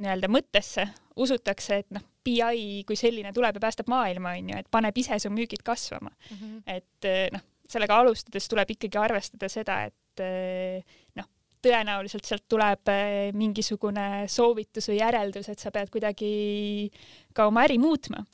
nii-öelda 0.00 0.30
mõttesse, 0.32 0.86
usutakse, 1.16 1.82
et 1.82 1.90
noh, 1.96 2.04
BI 2.26 2.82
kui 2.88 2.98
selline 2.98 3.32
tuleb 3.34 3.58
ja 3.58 3.62
päästab 3.62 3.90
maailma, 3.92 4.34
on 4.38 4.52
ju, 4.52 4.58
et 4.62 4.70
paneb 4.72 4.98
ise 4.98 5.18
su 5.22 5.30
müügid 5.32 5.62
kasvama 5.66 6.10
mm. 6.10 6.36
-hmm. 6.36 6.62
et 6.66 7.08
eh, 7.08 7.28
noh, 7.32 7.44
sellega 7.70 7.98
alustades 8.02 8.48
tuleb 8.48 8.74
ikkagi 8.76 8.98
arvestada 8.98 9.48
seda, 9.52 9.80
et 9.90 10.24
eh, 10.24 10.96
noh, 11.18 11.28
tõenäoliselt 11.66 12.28
sealt 12.28 12.46
tuleb 12.48 12.92
eh, 12.92 13.32
mingisugune 13.34 14.26
soovitus 14.30 14.90
või 14.90 15.00
järeldus, 15.00 15.48
et 15.48 15.62
sa 15.62 15.72
pead 15.74 15.90
kuidagi 15.90 16.90
ka 17.34 17.46
oma 17.50 17.66
äri 17.66 17.78
muutma. 17.78 18.24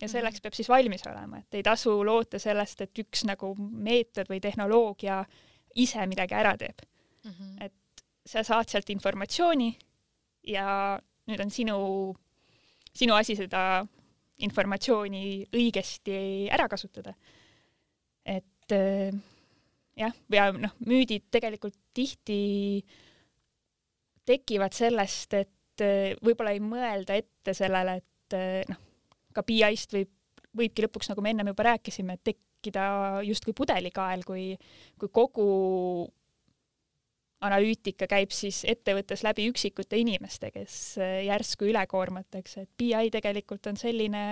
ja 0.00 0.06
mhm. 0.06 0.12
selleks 0.12 0.40
peab 0.40 0.54
siis 0.56 0.68
valmis 0.68 1.06
olema, 1.06 1.38
et 1.38 1.54
ei 1.54 1.62
tasu 1.62 2.04
loota 2.04 2.38
sellest, 2.38 2.80
et 2.80 2.98
üks 2.98 3.24
nagu 3.28 3.54
meetod 3.58 4.30
või 4.30 4.40
tehnoloogia 4.40 5.24
ise 5.74 6.06
midagi 6.06 6.34
ära 6.34 6.56
teeb 6.56 6.82
mm. 7.24 7.30
-hmm. 7.30 7.64
et 7.64 7.72
sa 8.26 8.42
saad 8.42 8.68
sealt 8.68 8.90
informatsiooni 8.90 9.70
ja 10.46 10.98
nüüd 11.28 11.40
on 11.44 11.50
sinu 11.50 11.76
sinu 12.96 13.14
asi 13.16 13.36
seda 13.38 13.82
informatsiooni 14.44 15.24
õigesti 15.52 16.48
ära 16.52 16.68
kasutada. 16.70 17.14
et 18.24 18.72
äh, 18.72 19.12
jah, 19.98 20.14
ja 20.32 20.50
noh, 20.54 20.74
müüdid 20.86 21.28
tegelikult 21.32 21.76
tihti 21.96 22.82
tekivad 24.28 24.76
sellest, 24.76 25.34
et 25.34 25.84
äh, 25.84 26.14
võib-olla 26.22 26.54
ei 26.54 26.62
mõelda 26.62 27.16
ette 27.18 27.54
sellele, 27.56 27.98
et 28.00 28.36
äh, 28.36 28.62
noh, 28.70 28.80
ka 29.34 29.44
BI-st 29.46 29.96
võib, 29.96 30.12
võibki 30.56 30.86
lõpuks, 30.86 31.10
nagu 31.10 31.24
me 31.24 31.34
ennem 31.34 31.52
juba 31.52 31.70
rääkisime, 31.72 32.18
tekkida 32.26 32.84
justkui 33.26 33.54
pudelikael, 33.56 34.24
kui, 34.26 34.52
kui 35.00 35.12
kogu 35.14 35.48
analüütika 37.46 38.08
käib 38.10 38.32
siis 38.34 38.62
ettevõttes 38.68 39.22
läbi 39.24 39.46
üksikute 39.50 39.98
inimeste, 40.00 40.50
kes 40.54 40.74
äh, 41.00 41.20
järsku 41.28 41.68
üle 41.70 41.84
koormatakse, 41.88 42.66
et 42.66 42.74
BI 42.78 43.12
tegelikult 43.12 43.70
on 43.70 43.80
selline 43.80 44.24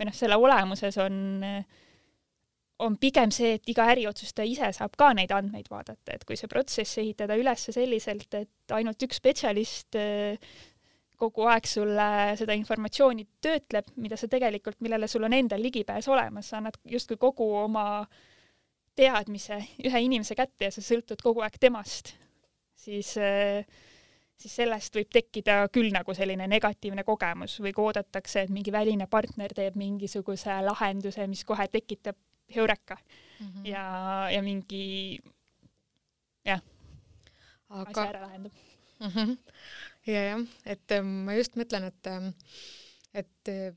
või 0.00 0.08
noh, 0.08 0.16
selle 0.16 0.38
olemuses 0.40 0.96
on, 1.02 1.44
on 2.80 2.96
pigem 3.00 3.30
see, 3.34 3.54
et 3.58 3.68
iga 3.70 3.84
äriotsustaja 3.92 4.48
ise 4.48 4.72
saab 4.80 4.96
ka 4.98 5.12
neid 5.16 5.32
andmeid 5.36 5.68
vaadata, 5.70 6.16
et 6.16 6.24
kui 6.26 6.38
see 6.40 6.50
protsess 6.50 6.98
ehitada 7.02 7.36
üles 7.38 7.68
selliselt, 7.68 8.34
et 8.34 8.74
ainult 8.76 9.06
üks 9.06 9.20
spetsialist 9.20 9.98
äh, 10.00 10.50
kogu 11.20 11.44
aeg 11.52 11.68
sulle 11.68 12.08
seda 12.40 12.56
informatsiooni 12.56 13.26
töötleb, 13.44 13.92
mida 14.00 14.16
sa 14.16 14.28
tegelikult, 14.32 14.80
millele 14.80 15.08
sul 15.10 15.28
on 15.28 15.36
endal 15.36 15.60
ligipääs 15.62 16.08
olemas, 16.08 16.48
sa 16.48 16.58
annad 16.58 16.80
justkui 16.88 17.20
kogu 17.20 17.50
oma 17.60 17.84
teadmise 18.96 19.60
ühe 19.84 20.02
inimese 20.06 20.34
kätte 20.34 20.66
ja 20.66 20.74
sa 20.74 20.82
sõltud 20.84 21.20
kogu 21.22 21.44
aeg 21.44 21.60
temast 21.60 22.14
siis 22.80 23.16
äh, 23.20 23.66
siis 24.40 24.54
sellest 24.62 24.96
võib 24.96 25.10
tekkida 25.12 25.56
küll 25.72 25.92
nagu 25.94 26.14
selline 26.16 26.46
negatiivne 26.48 27.04
kogemus 27.04 27.58
või 27.60 27.74
kui 27.76 27.90
oodatakse, 27.90 28.46
et 28.46 28.52
mingi 28.54 28.72
väline 28.72 29.06
partner 29.10 29.52
teeb 29.56 29.76
mingisuguse 29.80 30.60
lahenduse, 30.64 31.26
mis 31.30 31.44
kohe 31.48 31.66
tekitab 31.68 32.18
heureka 32.54 32.96
mm 32.96 33.46
-hmm. 33.46 33.66
ja, 33.68 33.84
ja 34.32 34.42
mingi 34.42 35.20
jah 36.46 36.62
Aga..., 37.68 37.90
asja 37.90 38.08
ära 38.08 38.20
lahendab 38.24 38.52
mm. 39.00 39.06
-hmm. 39.06 39.36
ja 40.06 40.24
jah, 40.24 40.46
et 40.64 40.96
ähm, 40.96 41.12
ma 41.26 41.34
just 41.34 41.56
mõtlen, 41.56 41.86
et, 41.92 42.06
ähm, 42.06 42.32
et 43.14 43.76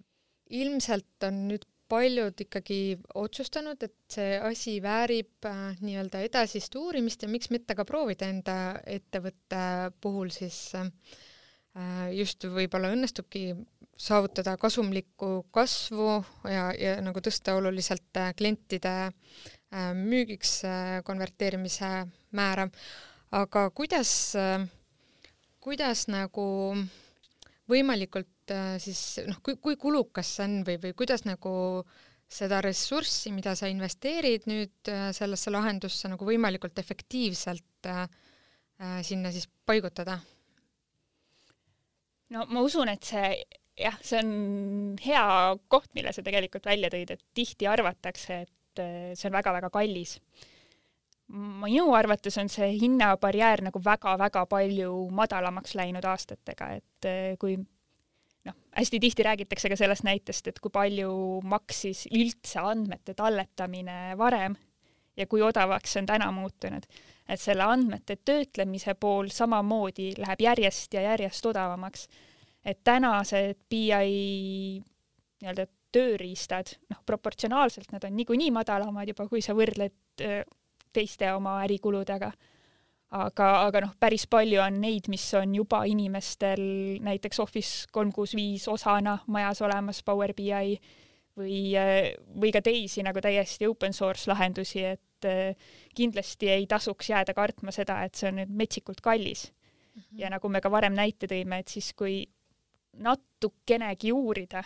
ilmselt 0.49 1.27
on 1.27 1.47
nüüd 1.51 1.65
paljud 1.93 2.41
ikkagi 2.45 2.79
otsustanud, 3.21 3.85
et 3.85 3.97
see 4.09 4.39
asi 4.41 4.79
väärib 4.81 5.45
äh, 5.45 5.77
nii-öelda 5.85 6.23
edasist 6.25 6.73
uurimist 6.79 7.21
ja 7.21 7.29
miks 7.29 7.53
mitte 7.53 7.77
ka 7.77 7.85
proovida 7.85 8.31
enda 8.33 8.57
ettevõtte 8.89 9.61
puhul 10.01 10.33
siis 10.33 10.57
äh, 10.79 10.89
just 12.17 12.49
võib-olla 12.49 12.89
õnnestubki 12.93 13.51
saavutada 13.97 14.57
kasumlikku 14.57 15.45
kasvu 15.51 16.23
ja, 16.49 16.71
ja 16.77 16.97
nagu 17.03 17.21
tõsta 17.23 17.55
oluliselt 17.57 18.17
äh, 18.17 18.33
klientide 18.37 18.93
äh, 19.07 19.91
müügiks 19.97 20.61
äh, 20.67 20.99
konverteerimise 21.05 22.07
määra. 22.31 22.67
aga 23.33 23.69
kuidas, 23.73 24.35
kuidas 25.59 26.07
nagu 26.07 26.45
võimalikult 27.73 28.53
siis 28.83 29.01
noh, 29.27 29.39
kui, 29.43 29.57
kui 29.61 29.77
kulukas 29.79 30.35
see 30.37 30.45
on 30.47 30.57
või, 30.67 30.77
või 30.83 30.93
kuidas 30.97 31.25
nagu 31.25 31.53
seda 32.33 32.59
ressurssi, 32.63 33.31
mida 33.35 33.53
sa 33.57 33.69
investeerid 33.71 34.47
nüüd 34.49 34.91
sellesse 35.15 35.51
lahendusse 35.53 36.09
nagu 36.11 36.25
võimalikult 36.27 36.79
efektiivselt 36.81 37.89
äh, 37.89 38.07
sinna 39.05 39.33
siis 39.33 39.49
paigutada? 39.65 40.19
no 42.33 42.47
ma 42.49 42.63
usun, 42.65 42.89
et 42.89 43.05
see 43.05 43.35
jah, 43.79 43.97
see 44.05 44.21
on 44.21 44.31
hea 45.01 45.23
koht, 45.71 45.91
mille 45.97 46.13
sa 46.13 46.23
tegelikult 46.25 46.67
välja 46.69 46.91
tõid, 46.93 47.13
et 47.15 47.23
tihti 47.37 47.69
arvatakse, 47.69 48.43
et 48.45 48.81
äh, 48.81 49.13
see 49.17 49.29
on 49.29 49.37
väga-väga 49.37 49.69
kallis. 49.73 50.17
Minu 51.31 51.93
arvates 51.95 52.37
on 52.37 52.49
see 52.51 52.73
hinnabarjäär 52.81 53.63
nagu 53.69 53.81
väga-väga 53.83 54.45
palju 54.49 54.91
madalamaks 55.15 55.75
läinud 55.79 56.05
aastatega, 56.05 56.69
et 56.79 57.07
äh, 57.09 57.37
kui 57.39 57.55
noh, 57.57 58.57
hästi 58.75 58.99
tihti 58.99 59.23
räägitakse 59.23 59.71
ka 59.71 59.79
sellest 59.79 60.05
näitest, 60.07 60.51
et 60.51 60.59
kui 60.59 60.73
palju 60.73 61.13
maksis 61.47 62.05
üldse 62.11 62.59
andmete 62.61 63.15
talletamine 63.17 64.17
varem 64.19 64.57
ja 65.17 65.27
kui 65.29 65.41
odavaks 65.45 65.93
see 65.93 66.03
on 66.03 66.11
täna 66.11 66.31
muutunud. 66.31 66.85
et 67.29 67.39
selle 67.39 67.63
andmete 67.63 68.17
töötlemise 68.25 68.93
pool 68.99 69.29
samamoodi 69.31 70.13
läheb 70.17 70.41
järjest 70.41 70.93
ja 70.93 71.01
järjest 71.13 71.45
odavamaks 71.45 72.07
et 72.65 72.79
tänased 72.83 73.59
BI 73.69 74.81
nii-öelda 75.43 75.67
tööriistad, 75.93 76.71
noh, 76.89 77.03
proportsionaalselt 77.05 77.91
nad 77.93 78.05
on 78.07 78.15
niikuinii 78.17 78.49
madalamad 78.55 79.11
juba, 79.11 79.27
kui 79.29 79.43
sa 79.45 79.53
võrdled 79.57 80.23
teiste 80.93 81.31
oma 81.33 81.59
ärikuludega. 81.63 82.31
aga, 83.13 83.47
aga 83.67 83.81
noh, 83.85 83.93
päris 83.99 84.25
palju 84.25 84.61
on 84.63 84.79
neid, 84.81 85.07
mis 85.13 85.25
on 85.37 85.55
juba 85.55 85.83
inimestel 85.85 86.63
näiteks 87.05 87.39
Office 87.39 87.87
kolm 87.91 88.11
kuus 88.11 88.33
viis 88.35 88.67
osana 88.67 89.19
majas 89.27 89.61
olemas, 89.61 90.03
Power 90.03 90.33
BI 90.33 90.79
või, 91.37 91.59
või 92.41 92.51
ka 92.53 92.61
teisi 92.61 93.03
nagu 93.05 93.21
täiesti 93.21 93.67
open 93.69 93.93
source 93.93 94.29
lahendusi, 94.31 94.83
et 94.95 95.29
kindlasti 95.95 96.49
ei 96.49 96.65
tasuks 96.67 97.09
jääda 97.09 97.33
kartma 97.37 97.71
seda, 97.71 98.01
et 98.03 98.15
see 98.15 98.31
on 98.31 98.41
nüüd 98.41 98.49
metsikult 98.49 99.01
kallis 99.01 99.51
mm. 99.51 100.01
-hmm. 100.01 100.19
ja 100.19 100.29
nagu 100.29 100.49
me 100.49 100.61
ka 100.61 100.71
varem 100.71 100.93
näite 100.93 101.27
tõime, 101.29 101.59
et 101.59 101.67
siis, 101.67 101.93
kui 101.93 102.25
natukenegi 102.93 104.11
uurida 104.11 104.63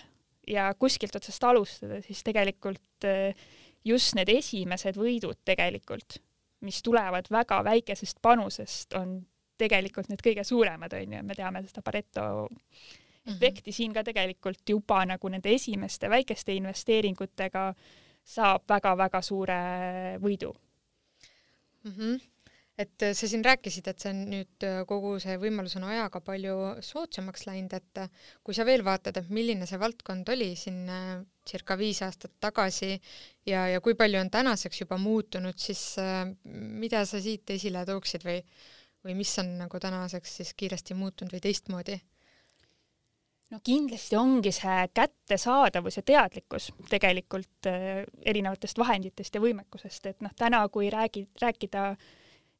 ja 0.47 0.73
kuskilt 0.79 1.15
otsast 1.15 1.43
alustada, 1.43 2.01
siis 2.01 2.23
tegelikult 2.23 3.07
eh, 3.07 3.35
just 3.87 4.15
need 4.15 4.29
esimesed 4.29 4.97
võidud 4.99 5.39
tegelikult, 5.45 6.19
mis 6.65 6.81
tulevad 6.83 7.29
väga 7.31 7.61
väikesest 7.63 8.21
panusest, 8.21 8.93
on 8.97 9.19
tegelikult 9.57 10.09
need 10.09 10.21
kõige 10.23 10.43
suuremad, 10.45 10.93
on 10.93 11.17
ju, 11.17 11.23
me 11.25 11.37
teame 11.37 11.63
seda 11.65 11.81
Pareto 11.85 12.47
mhm. 12.47 13.35
efekti 13.35 13.69
mm 13.69 13.71
-hmm. 13.71 13.77
siin 13.79 13.93
ka 13.93 14.03
tegelikult 14.03 14.69
juba 14.69 15.05
nagu 15.05 15.29
nende 15.29 15.53
esimeste 15.53 16.09
väikeste 16.09 16.53
investeeringutega 16.53 17.73
saab 18.23 18.63
väga-väga 18.69 19.21
suure 19.21 19.59
võidu 20.21 20.53
mm. 21.83 21.91
-hmm 21.91 22.36
et 22.77 23.01
äh, 23.01 23.13
sa 23.17 23.27
siin 23.27 23.43
rääkisid, 23.45 23.89
et 23.89 24.01
see 24.01 24.11
on 24.13 24.19
nüüd 24.29 24.65
äh, 24.65 24.79
kogu 24.89 25.15
see 25.21 25.37
võimalus 25.41 25.75
on 25.79 25.87
ajaga 25.89 26.21
palju 26.25 26.55
soodsamaks 26.85 27.47
läinud, 27.49 27.73
et 27.73 28.01
äh, 28.03 28.25
kui 28.45 28.55
sa 28.57 28.65
veel 28.67 28.83
vaatad, 28.85 29.17
et 29.17 29.31
milline 29.33 29.65
see 29.69 29.79
valdkond 29.81 30.29
oli 30.33 30.51
siin 30.59 30.83
circa 31.47 31.77
viis 31.79 32.03
aastat 32.05 32.35
tagasi 32.43 32.91
ja, 33.47 33.65
ja 33.71 33.79
kui 33.81 33.95
palju 33.97 34.19
on 34.21 34.29
tänaseks 34.29 34.83
juba 34.83 34.99
muutunud, 35.01 35.57
siis 35.57 35.95
mida 36.43 37.05
sa 37.07 37.21
siit 37.23 37.49
esile 37.55 37.85
tooksid 37.87 38.27
või, 38.27 38.43
või 39.07 39.15
mis 39.17 39.31
on 39.41 39.55
nagu 39.63 39.81
tänaseks 39.81 40.37
siis 40.41 40.53
kiiresti 40.53 40.97
muutunud 40.99 41.33
või 41.33 41.43
teistmoodi? 41.47 41.97
no 43.47 43.61
kindlasti 43.63 44.17
ongi 44.19 44.51
see 44.51 44.77
kättesaadavus 44.91 45.97
ja 45.97 46.03
teadlikkus 46.03 46.67
tegelikult 46.91 47.69
erinevatest 47.71 48.77
vahenditest 48.77 49.39
ja 49.39 49.41
võimekusest, 49.41 50.11
et 50.11 50.19
noh, 50.21 50.35
täna 50.35 50.65
kui 50.67 50.91
räägi, 50.91 51.23
rääkida 51.39 51.85
äh, 51.93 52.09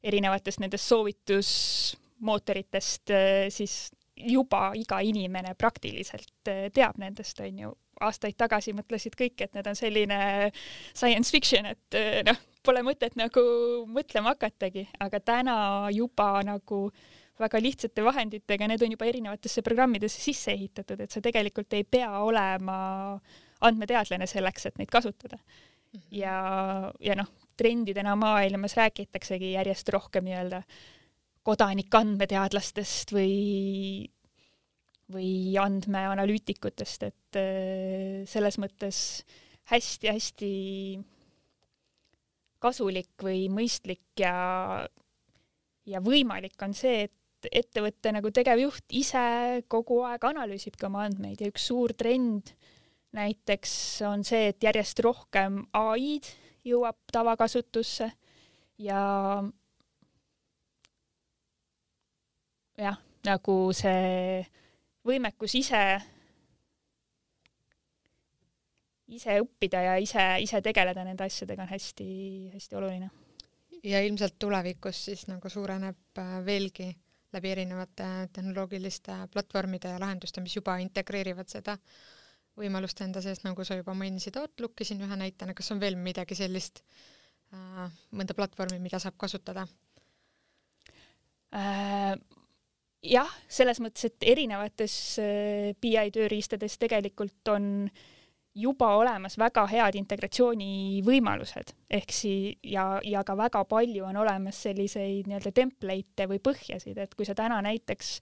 erinevatest 0.04 0.60
nendest 0.62 0.88
soovitusmootoritest, 0.92 3.10
äh, 3.10 3.48
siis 3.52 3.90
juba 4.18 4.72
iga 4.78 5.00
inimene 5.04 5.54
praktiliselt 5.58 6.48
äh, 6.48 6.70
teab 6.74 6.98
nendest, 6.98 7.40
on 7.40 7.58
ju. 7.64 7.72
aastaid 7.98 8.36
tagasi 8.38 8.72
mõtlesid 8.78 9.16
kõik, 9.18 9.42
et 9.42 9.54
need 9.58 9.66
on 9.66 9.74
selline 9.74 10.52
science 10.94 11.34
fiction, 11.34 11.66
et 11.66 11.94
äh, 11.98 12.22
noh, 12.26 12.36
pole 12.62 12.82
mõtet 12.86 13.16
nagu 13.18 13.42
mõtlema 13.90 14.28
hakatagi, 14.36 14.86
aga 15.02 15.20
täna 15.20 15.56
juba 15.94 16.42
nagu 16.46 16.92
väga 17.38 17.60
lihtsate 17.62 18.04
vahenditega, 18.06 18.68
need 18.70 18.82
on 18.82 18.92
juba 18.94 19.06
erinevatesse 19.06 19.62
programmidesse 19.66 20.20
sisse 20.22 20.50
ehitatud, 20.54 21.00
et 21.00 21.10
sa 21.14 21.20
tegelikult 21.22 21.72
ei 21.74 21.84
pea 21.86 22.10
olema 22.22 22.78
andmeteadlane 23.66 24.26
selleks, 24.30 24.66
et 24.66 24.78
neid 24.78 24.90
kasutada. 24.90 25.38
Mhm. 25.88 26.02
ja, 26.12 26.34
ja 27.00 27.14
noh, 27.16 27.28
trendidena 27.58 28.14
maailmas 28.18 28.76
räägitaksegi 28.78 29.52
järjest 29.56 29.90
rohkem 29.94 30.26
nii-öelda 30.28 30.62
kodanikandmeteadlastest 31.48 33.12
või, 33.16 34.08
või 35.12 35.30
andmeanalüütikutest, 35.60 37.06
et 37.08 37.40
äh, 37.40 38.24
selles 38.28 38.58
mõttes 38.60 39.02
hästi-hästi 39.72 40.52
kasulik 42.58 43.22
või 43.22 43.46
mõistlik 43.52 44.18
ja, 44.18 44.34
ja 45.86 46.02
võimalik 46.02 46.58
on 46.64 46.74
see, 46.74 47.06
et 47.06 47.14
ettevõtte 47.54 48.10
nagu 48.10 48.32
tegevjuht 48.34 48.96
ise 48.98 49.62
kogu 49.70 50.00
aeg 50.08 50.24
analüüsibki 50.26 50.88
oma 50.88 51.04
andmeid 51.06 51.38
ja 51.42 51.50
üks 51.52 51.68
suur 51.70 51.94
trend 51.94 52.50
näiteks 53.14 53.72
on 54.08 54.24
see, 54.26 54.50
et 54.52 54.64
järjest 54.64 55.00
rohkem 55.04 55.62
ai-d 55.76 56.32
jõuab 56.68 56.98
tavakasutusse 57.12 58.10
ja 58.78 59.00
jah, 62.78 62.98
nagu 63.26 63.56
see 63.76 64.42
võimekus 65.08 65.56
ise, 65.58 65.82
ise 69.08 69.38
õppida 69.42 69.82
ja 69.86 69.96
ise, 70.02 70.24
ise 70.44 70.60
tegeleda 70.64 71.04
nende 71.06 71.26
asjadega 71.26 71.64
on 71.64 71.72
hästi-hästi 71.72 72.78
oluline. 72.78 73.10
ja 73.84 74.02
ilmselt 74.02 74.38
tulevikus 74.38 75.04
siis 75.04 75.26
nagu 75.28 75.48
suureneb 75.48 76.18
äh, 76.18 76.38
veelgi 76.44 76.90
läbi 77.32 77.50
erinevate 77.50 78.04
tehnoloogiliste 78.32 79.12
platvormide 79.32 79.92
ja 79.92 80.00
lahenduste, 80.00 80.40
mis 80.40 80.56
juba 80.56 80.78
integreerivad 80.82 81.48
seda 81.48 81.76
võimalust 82.58 83.00
enda 83.04 83.22
sees, 83.24 83.42
nagu 83.46 83.64
sa 83.64 83.78
juba 83.78 83.94
mainisid 83.96 84.36
Outlooki 84.40 84.86
siin 84.86 85.02
ühe 85.04 85.20
näitena, 85.20 85.54
kas 85.56 85.70
on 85.74 85.80
veel 85.82 85.98
midagi 86.00 86.36
sellist 86.38 86.82
äh,, 87.54 87.86
mõnda 88.12 88.36
platvormi, 88.38 88.80
mida 88.82 89.00
saab 89.02 89.18
kasutada 89.20 89.66
äh,? 91.54 92.14
jah, 93.04 93.32
selles 93.48 93.80
mõttes, 93.82 94.08
et 94.10 94.30
erinevates 94.34 94.94
äh, 95.22 95.72
BI 95.80 96.08
tööriistades 96.14 96.78
tegelikult 96.80 97.52
on 97.54 97.88
juba 98.58 98.88
olemas 98.98 99.36
väga 99.38 99.62
head 99.70 99.94
integratsioonivõimalused, 100.00 101.74
ehk 101.94 102.12
si- 102.12 102.58
ja, 102.66 102.98
ja 103.04 103.22
ka 103.24 103.36
väga 103.38 103.62
palju 103.70 104.08
on 104.08 104.18
olemas 104.24 104.62
selliseid 104.66 105.28
nii-öelda 105.30 105.52
template'e 105.54 106.26
või 106.26 106.40
põhjasid, 106.42 106.98
et 106.98 107.14
kui 107.14 107.28
sa 107.28 107.36
täna 107.38 107.60
näiteks 107.62 108.18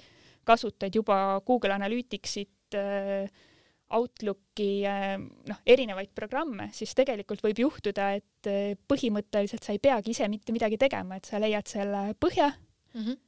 kasutad 0.46 0.94
juba 0.94 1.40
Google 1.46 1.74
Analyticsit 1.74 2.76
äh, 2.76 3.30
Outlooki 3.96 4.70
äh, 4.88 5.16
noh, 5.18 5.62
erinevaid 5.66 6.12
programme, 6.16 6.68
siis 6.76 6.94
tegelikult 6.96 7.42
võib 7.44 7.60
juhtuda, 7.64 8.10
et 8.18 8.50
äh, 8.50 8.74
põhimõtteliselt 8.88 9.64
sa 9.66 9.74
ei 9.74 9.82
peagi 9.82 10.12
ise 10.14 10.28
mitte 10.32 10.54
midagi 10.54 10.78
tegema, 10.80 11.18
et 11.18 11.28
sa 11.28 11.40
leiad 11.42 11.66
selle 11.70 12.10
põhja 12.20 12.50
mm, 12.52 13.02
-hmm. 13.02 13.18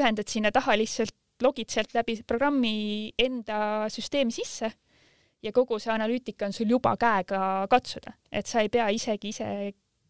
ühendad 0.00 0.32
sinna 0.32 0.52
taha 0.54 0.76
lihtsalt, 0.78 1.14
logid 1.44 1.68
sealt 1.68 1.92
läbi 1.92 2.22
programmi 2.24 3.12
enda 3.20 3.88
süsteemi 3.92 4.32
sisse 4.32 4.70
ja 5.44 5.52
kogu 5.52 5.78
see 5.78 5.92
analüütika 5.92 6.46
on 6.46 6.54
sul 6.56 6.70
juba 6.70 6.94
käega 6.96 7.66
katsuda, 7.70 8.14
et 8.32 8.46
sa 8.46 8.64
ei 8.64 8.72
pea 8.72 8.88
isegi 8.88 9.34
ise 9.34 9.50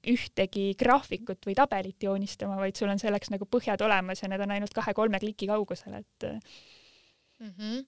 ühtegi 0.06 0.76
graafikut 0.78 1.48
või 1.48 1.56
tabelit 1.58 2.02
joonistama, 2.02 2.56
vaid 2.60 2.78
sul 2.78 2.92
on 2.92 3.00
selleks 3.02 3.32
nagu 3.32 3.48
põhjad 3.50 3.82
olemas 3.82 4.22
ja 4.22 4.30
need 4.30 4.44
on 4.44 4.54
ainult 4.54 4.74
kahe-kolme 4.74 5.18
kliki 5.18 5.48
kaugusel, 5.50 5.98
et 5.98 6.28
mm. 6.30 7.50
-hmm 7.50 7.84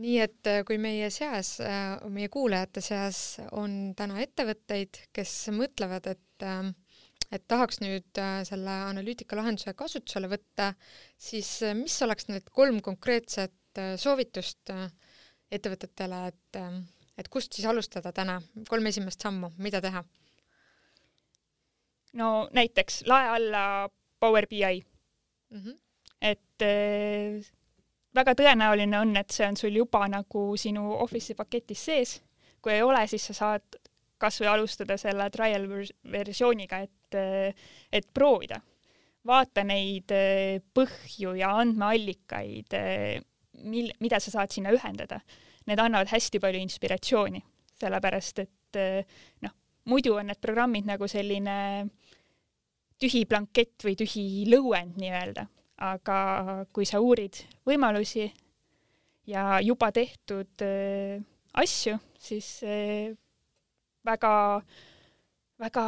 nii 0.00 0.18
et 0.22 0.48
äh, 0.48 0.62
kui 0.66 0.78
meie 0.80 1.10
seas, 1.12 1.56
äh, 1.64 1.98
meie 2.12 2.30
kuulajate 2.32 2.82
seas 2.84 3.40
on 3.56 3.92
täna 3.98 4.20
ettevõtteid, 4.24 5.04
kes 5.16 5.34
mõtlevad, 5.56 6.10
et 6.14 6.46
ähm, 6.46 6.72
et 7.30 7.44
tahaks 7.46 7.78
nüüd 7.78 8.18
äh, 8.18 8.40
selle 8.48 8.72
analüütika 8.88 9.38
lahenduse 9.38 9.74
kasutusele 9.78 10.30
võtta, 10.32 10.72
siis 11.20 11.60
mis 11.78 11.94
oleks 12.02 12.26
need 12.30 12.48
kolm 12.50 12.80
konkreetset 12.82 13.54
soovitust 14.02 14.72
ettevõtetele, 15.54 16.24
et, 16.32 16.56
et 17.22 17.28
kust 17.30 17.54
siis 17.54 17.68
alustada 17.70 18.10
täna, 18.12 18.40
kolm 18.66 18.88
esimest 18.90 19.22
sammu, 19.22 19.52
mida 19.62 19.78
teha? 19.84 20.02
no 22.18 22.48
näiteks 22.50 23.04
lae 23.06 23.28
alla 23.36 23.62
Power 24.18 24.48
BI 24.50 24.82
mm. 24.82 25.60
-hmm. 25.60 25.76
et 26.20 27.59
väga 28.16 28.34
tõenäoline 28.38 28.98
on, 29.00 29.14
et 29.20 29.30
see 29.34 29.46
on 29.46 29.58
sul 29.58 29.76
juba 29.76 30.06
nagu 30.10 30.44
sinu 30.58 30.90
Office'i 31.04 31.36
paketis 31.38 31.84
sees. 31.90 32.16
kui 32.60 32.74
ei 32.74 32.82
ole, 32.84 33.06
siis 33.08 33.24
sa 33.30 33.34
saad 33.34 33.78
kasvõi 34.20 34.50
alustada 34.50 34.98
selle 35.00 35.30
trial 35.32 35.64
versiooniga, 36.12 36.82
et, 36.84 37.16
et 37.92 38.10
proovida. 38.12 38.60
vaata 39.26 39.64
neid 39.64 40.12
põhju 40.74 41.34
ja 41.36 41.54
andmeallikaid, 41.60 42.76
mil-, 43.68 43.94
mida 44.00 44.20
sa 44.20 44.30
saad 44.32 44.52
sinna 44.52 44.72
ühendada. 44.72 45.20
Need 45.68 45.80
annavad 45.80 46.08
hästi 46.08 46.40
palju 46.40 46.60
inspiratsiooni, 46.60 47.40
sellepärast 47.80 48.38
et 48.44 48.78
noh, 49.44 49.56
muidu 49.92 50.16
on 50.16 50.28
need 50.32 50.40
programmid 50.40 50.88
nagu 50.88 51.08
selline 51.08 51.56
tühi 53.00 53.24
blankett 53.28 53.84
või 53.84 53.96
tühi 53.96 54.26
lõuend 54.48 55.00
nii-öelda 55.00 55.46
aga 55.80 56.20
kui 56.72 56.86
sa 56.88 57.00
uurid 57.00 57.40
võimalusi 57.66 58.26
ja 59.30 59.60
juba 59.64 59.90
tehtud 59.94 60.64
äh, 60.64 61.20
asju, 61.60 61.96
siis 62.20 62.48
äh, 62.66 63.12
väga, 64.06 64.34
väga 65.60 65.86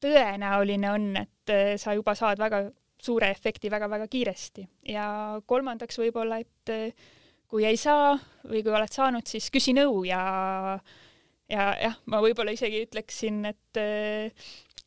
tõenäoline 0.00 0.92
on, 0.94 1.08
et 1.22 1.54
äh, 1.54 1.74
sa 1.80 1.94
juba 1.96 2.16
saad 2.18 2.40
väga 2.42 2.64
suure 3.00 3.30
efekti 3.32 3.70
väga-väga 3.72 4.10
kiiresti. 4.12 4.66
Ja 4.92 5.40
kolmandaks 5.48 5.96
võib-olla, 6.02 6.40
et 6.42 6.96
kui 7.48 7.64
ei 7.64 7.78
saa 7.80 8.12
või 8.44 8.60
kui 8.60 8.74
oled 8.76 8.92
saanud, 8.92 9.24
siis 9.26 9.48
küsi 9.52 9.72
nõu 9.72 10.02
ja 10.04 10.20
ja 11.50 11.70
jah, 11.80 11.96
ma 12.12 12.20
võib-olla 12.22 12.52
isegi 12.54 12.84
ütleksin, 12.84 13.40
et 13.48 13.80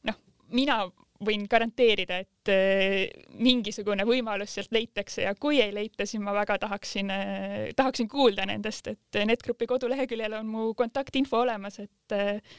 noh, 0.05 0.19
mina 0.53 0.77
võin 1.25 1.45
garanteerida, 1.49 2.19
et 2.23 2.51
äh, 2.51 3.25
mingisugune 3.39 4.05
võimalus 4.07 4.55
sealt 4.57 4.73
leitakse 4.75 5.25
ja 5.25 5.33
kui 5.39 5.61
ei 5.63 5.73
leita, 5.75 6.07
siis 6.09 6.21
ma 6.23 6.35
väga 6.35 6.59
tahaksin, 6.63 7.11
äh, 7.13 7.57
tahaksin 7.77 8.09
kuulda 8.11 8.47
nendest, 8.49 8.91
et 8.93 9.19
NetGrupi 9.29 9.67
koduleheküljel 9.69 10.39
on 10.39 10.49
mu 10.49 10.71
kontaktinfo 10.77 11.43
olemas, 11.43 11.79
et 11.83 12.15
äh, 12.17 12.57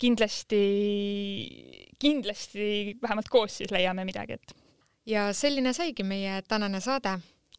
kindlasti, 0.00 0.64
kindlasti 2.02 2.98
vähemalt 3.02 3.32
koos 3.32 3.62
siis 3.62 3.72
leiame 3.72 4.04
midagi, 4.08 4.36
et. 4.36 4.58
ja 5.06 5.30
selline 5.36 5.72
saigi 5.76 6.04
meie 6.04 6.42
tänane 6.48 6.82
saade 6.84 7.16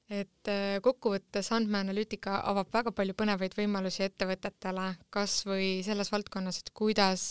et 0.08 0.50
kokkuvõttes 0.84 1.50
andmeanalüütika 1.52 2.38
avab 2.48 2.70
väga 2.72 2.94
palju 2.96 3.16
põnevaid 3.18 3.58
võimalusi 3.58 4.06
ettevõtetele, 4.06 4.94
kas 5.12 5.42
või 5.44 5.82
selles 5.84 6.14
valdkonnas, 6.14 6.62
et 6.62 6.72
kuidas 6.72 7.26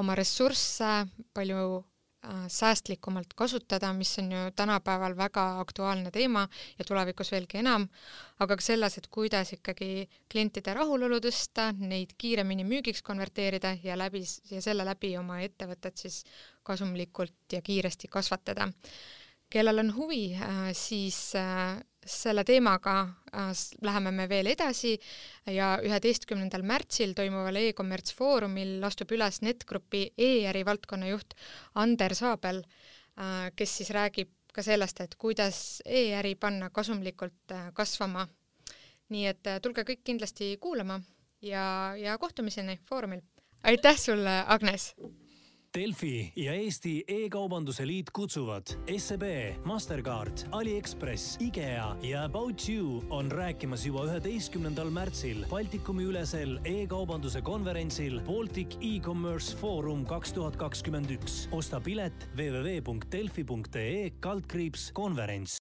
oma 0.00 0.16
ressursse 0.16 0.94
palju 1.36 1.82
säästlikumalt 2.48 3.34
kasutada, 3.36 3.92
mis 3.92 4.18
on 4.18 4.32
ju 4.32 4.50
tänapäeval 4.56 5.16
väga 5.16 5.44
aktuaalne 5.60 6.10
teema 6.10 6.46
ja 6.78 6.84
tulevikus 6.84 7.32
veelgi 7.32 7.60
enam, 7.62 7.88
aga 8.40 8.56
ka 8.56 8.64
selles, 8.64 8.98
et 8.98 9.06
kuidas 9.12 9.52
ikkagi 9.56 10.08
klientide 10.32 10.74
rahulolu 10.74 11.20
tõsta, 11.22 11.70
neid 11.78 12.16
kiiremini 12.18 12.66
müügiks 12.66 13.02
konverteerida 13.06 13.76
ja 13.82 13.98
läbi, 13.98 14.24
ja 14.50 14.62
selle 14.62 14.84
läbi 14.84 15.16
oma 15.18 15.40
ettevõtet 15.44 15.96
siis 16.02 16.24
kasumlikult 16.66 17.52
ja 17.52 17.62
kiiresti 17.62 18.08
kasvatada. 18.08 18.68
kellel 19.50 19.78
on 19.78 19.94
huvi, 19.94 20.34
äh, 20.34 20.72
siis 20.74 21.34
äh, 21.36 21.78
selle 22.06 22.44
teemaga 22.46 22.94
äh, 23.34 23.50
läheme 23.82 24.12
me 24.14 24.28
veel 24.30 24.50
edasi 24.52 24.94
ja 25.50 25.76
üheteistkümnendal 25.84 26.64
märtsil 26.66 27.14
toimuval 27.18 27.58
e-kommerts 27.60 28.14
foorumil 28.16 28.84
astub 28.86 29.12
üles 29.16 29.42
NetGrupi 29.44 30.06
e-äri 30.16 30.64
valdkonna 30.66 31.10
juht 31.10 31.36
Ander 31.74 32.14
Saabel, 32.14 32.62
äh, 33.18 33.50
kes 33.56 33.76
siis 33.80 33.92
räägib 33.94 34.32
ka 34.56 34.64
sellest, 34.64 35.02
et 35.04 35.18
kuidas 35.20 35.82
e-äri 35.84 36.34
panna 36.40 36.70
kasumlikult 36.70 37.52
äh, 37.52 37.70
kasvama. 37.74 38.26
nii 39.08 39.26
et 39.30 39.48
tulge 39.62 39.84
kõik 39.86 40.00
kindlasti 40.02 40.56
kuulama 40.58 40.96
ja, 41.42 41.94
ja 41.94 42.18
kohtumiseni 42.18 42.80
foorumil. 42.88 43.22
aitäh 43.62 43.98
sulle, 43.98 44.42
Agnes! 44.46 44.94
Delfi 45.74 46.32
ja 46.36 46.54
Eesti 46.56 47.04
E-kaubanduse 47.08 47.86
Liit 47.86 48.10
kutsuvad 48.10 48.72
SEB, 48.98 49.22
Mastercard, 49.64 50.46
Aliekspress, 50.50 51.36
IKEA 51.40 51.96
ja 52.02 52.24
About 52.24 52.68
You 52.68 53.02
on 53.10 53.30
rääkimas 53.30 53.86
juba 53.86 54.04
üheteistkümnendal 54.08 54.90
märtsil 54.90 55.44
Baltikumi 55.50 56.02
ülesel 56.10 56.56
e-kaubanduse 56.64 57.40
konverentsil 57.46 58.18
Baltic 58.26 58.74
E-Commerce 58.80 59.56
Forum 59.60 60.02
kaks 60.06 60.32
tuhat 60.32 60.56
kakskümmend 60.56 61.10
üks. 61.14 61.46
osta 61.52 61.80
pilet 61.80 62.28
www.delfi.ee 62.36 64.10
kaldkriips 64.20 64.90
konverents 64.92 65.54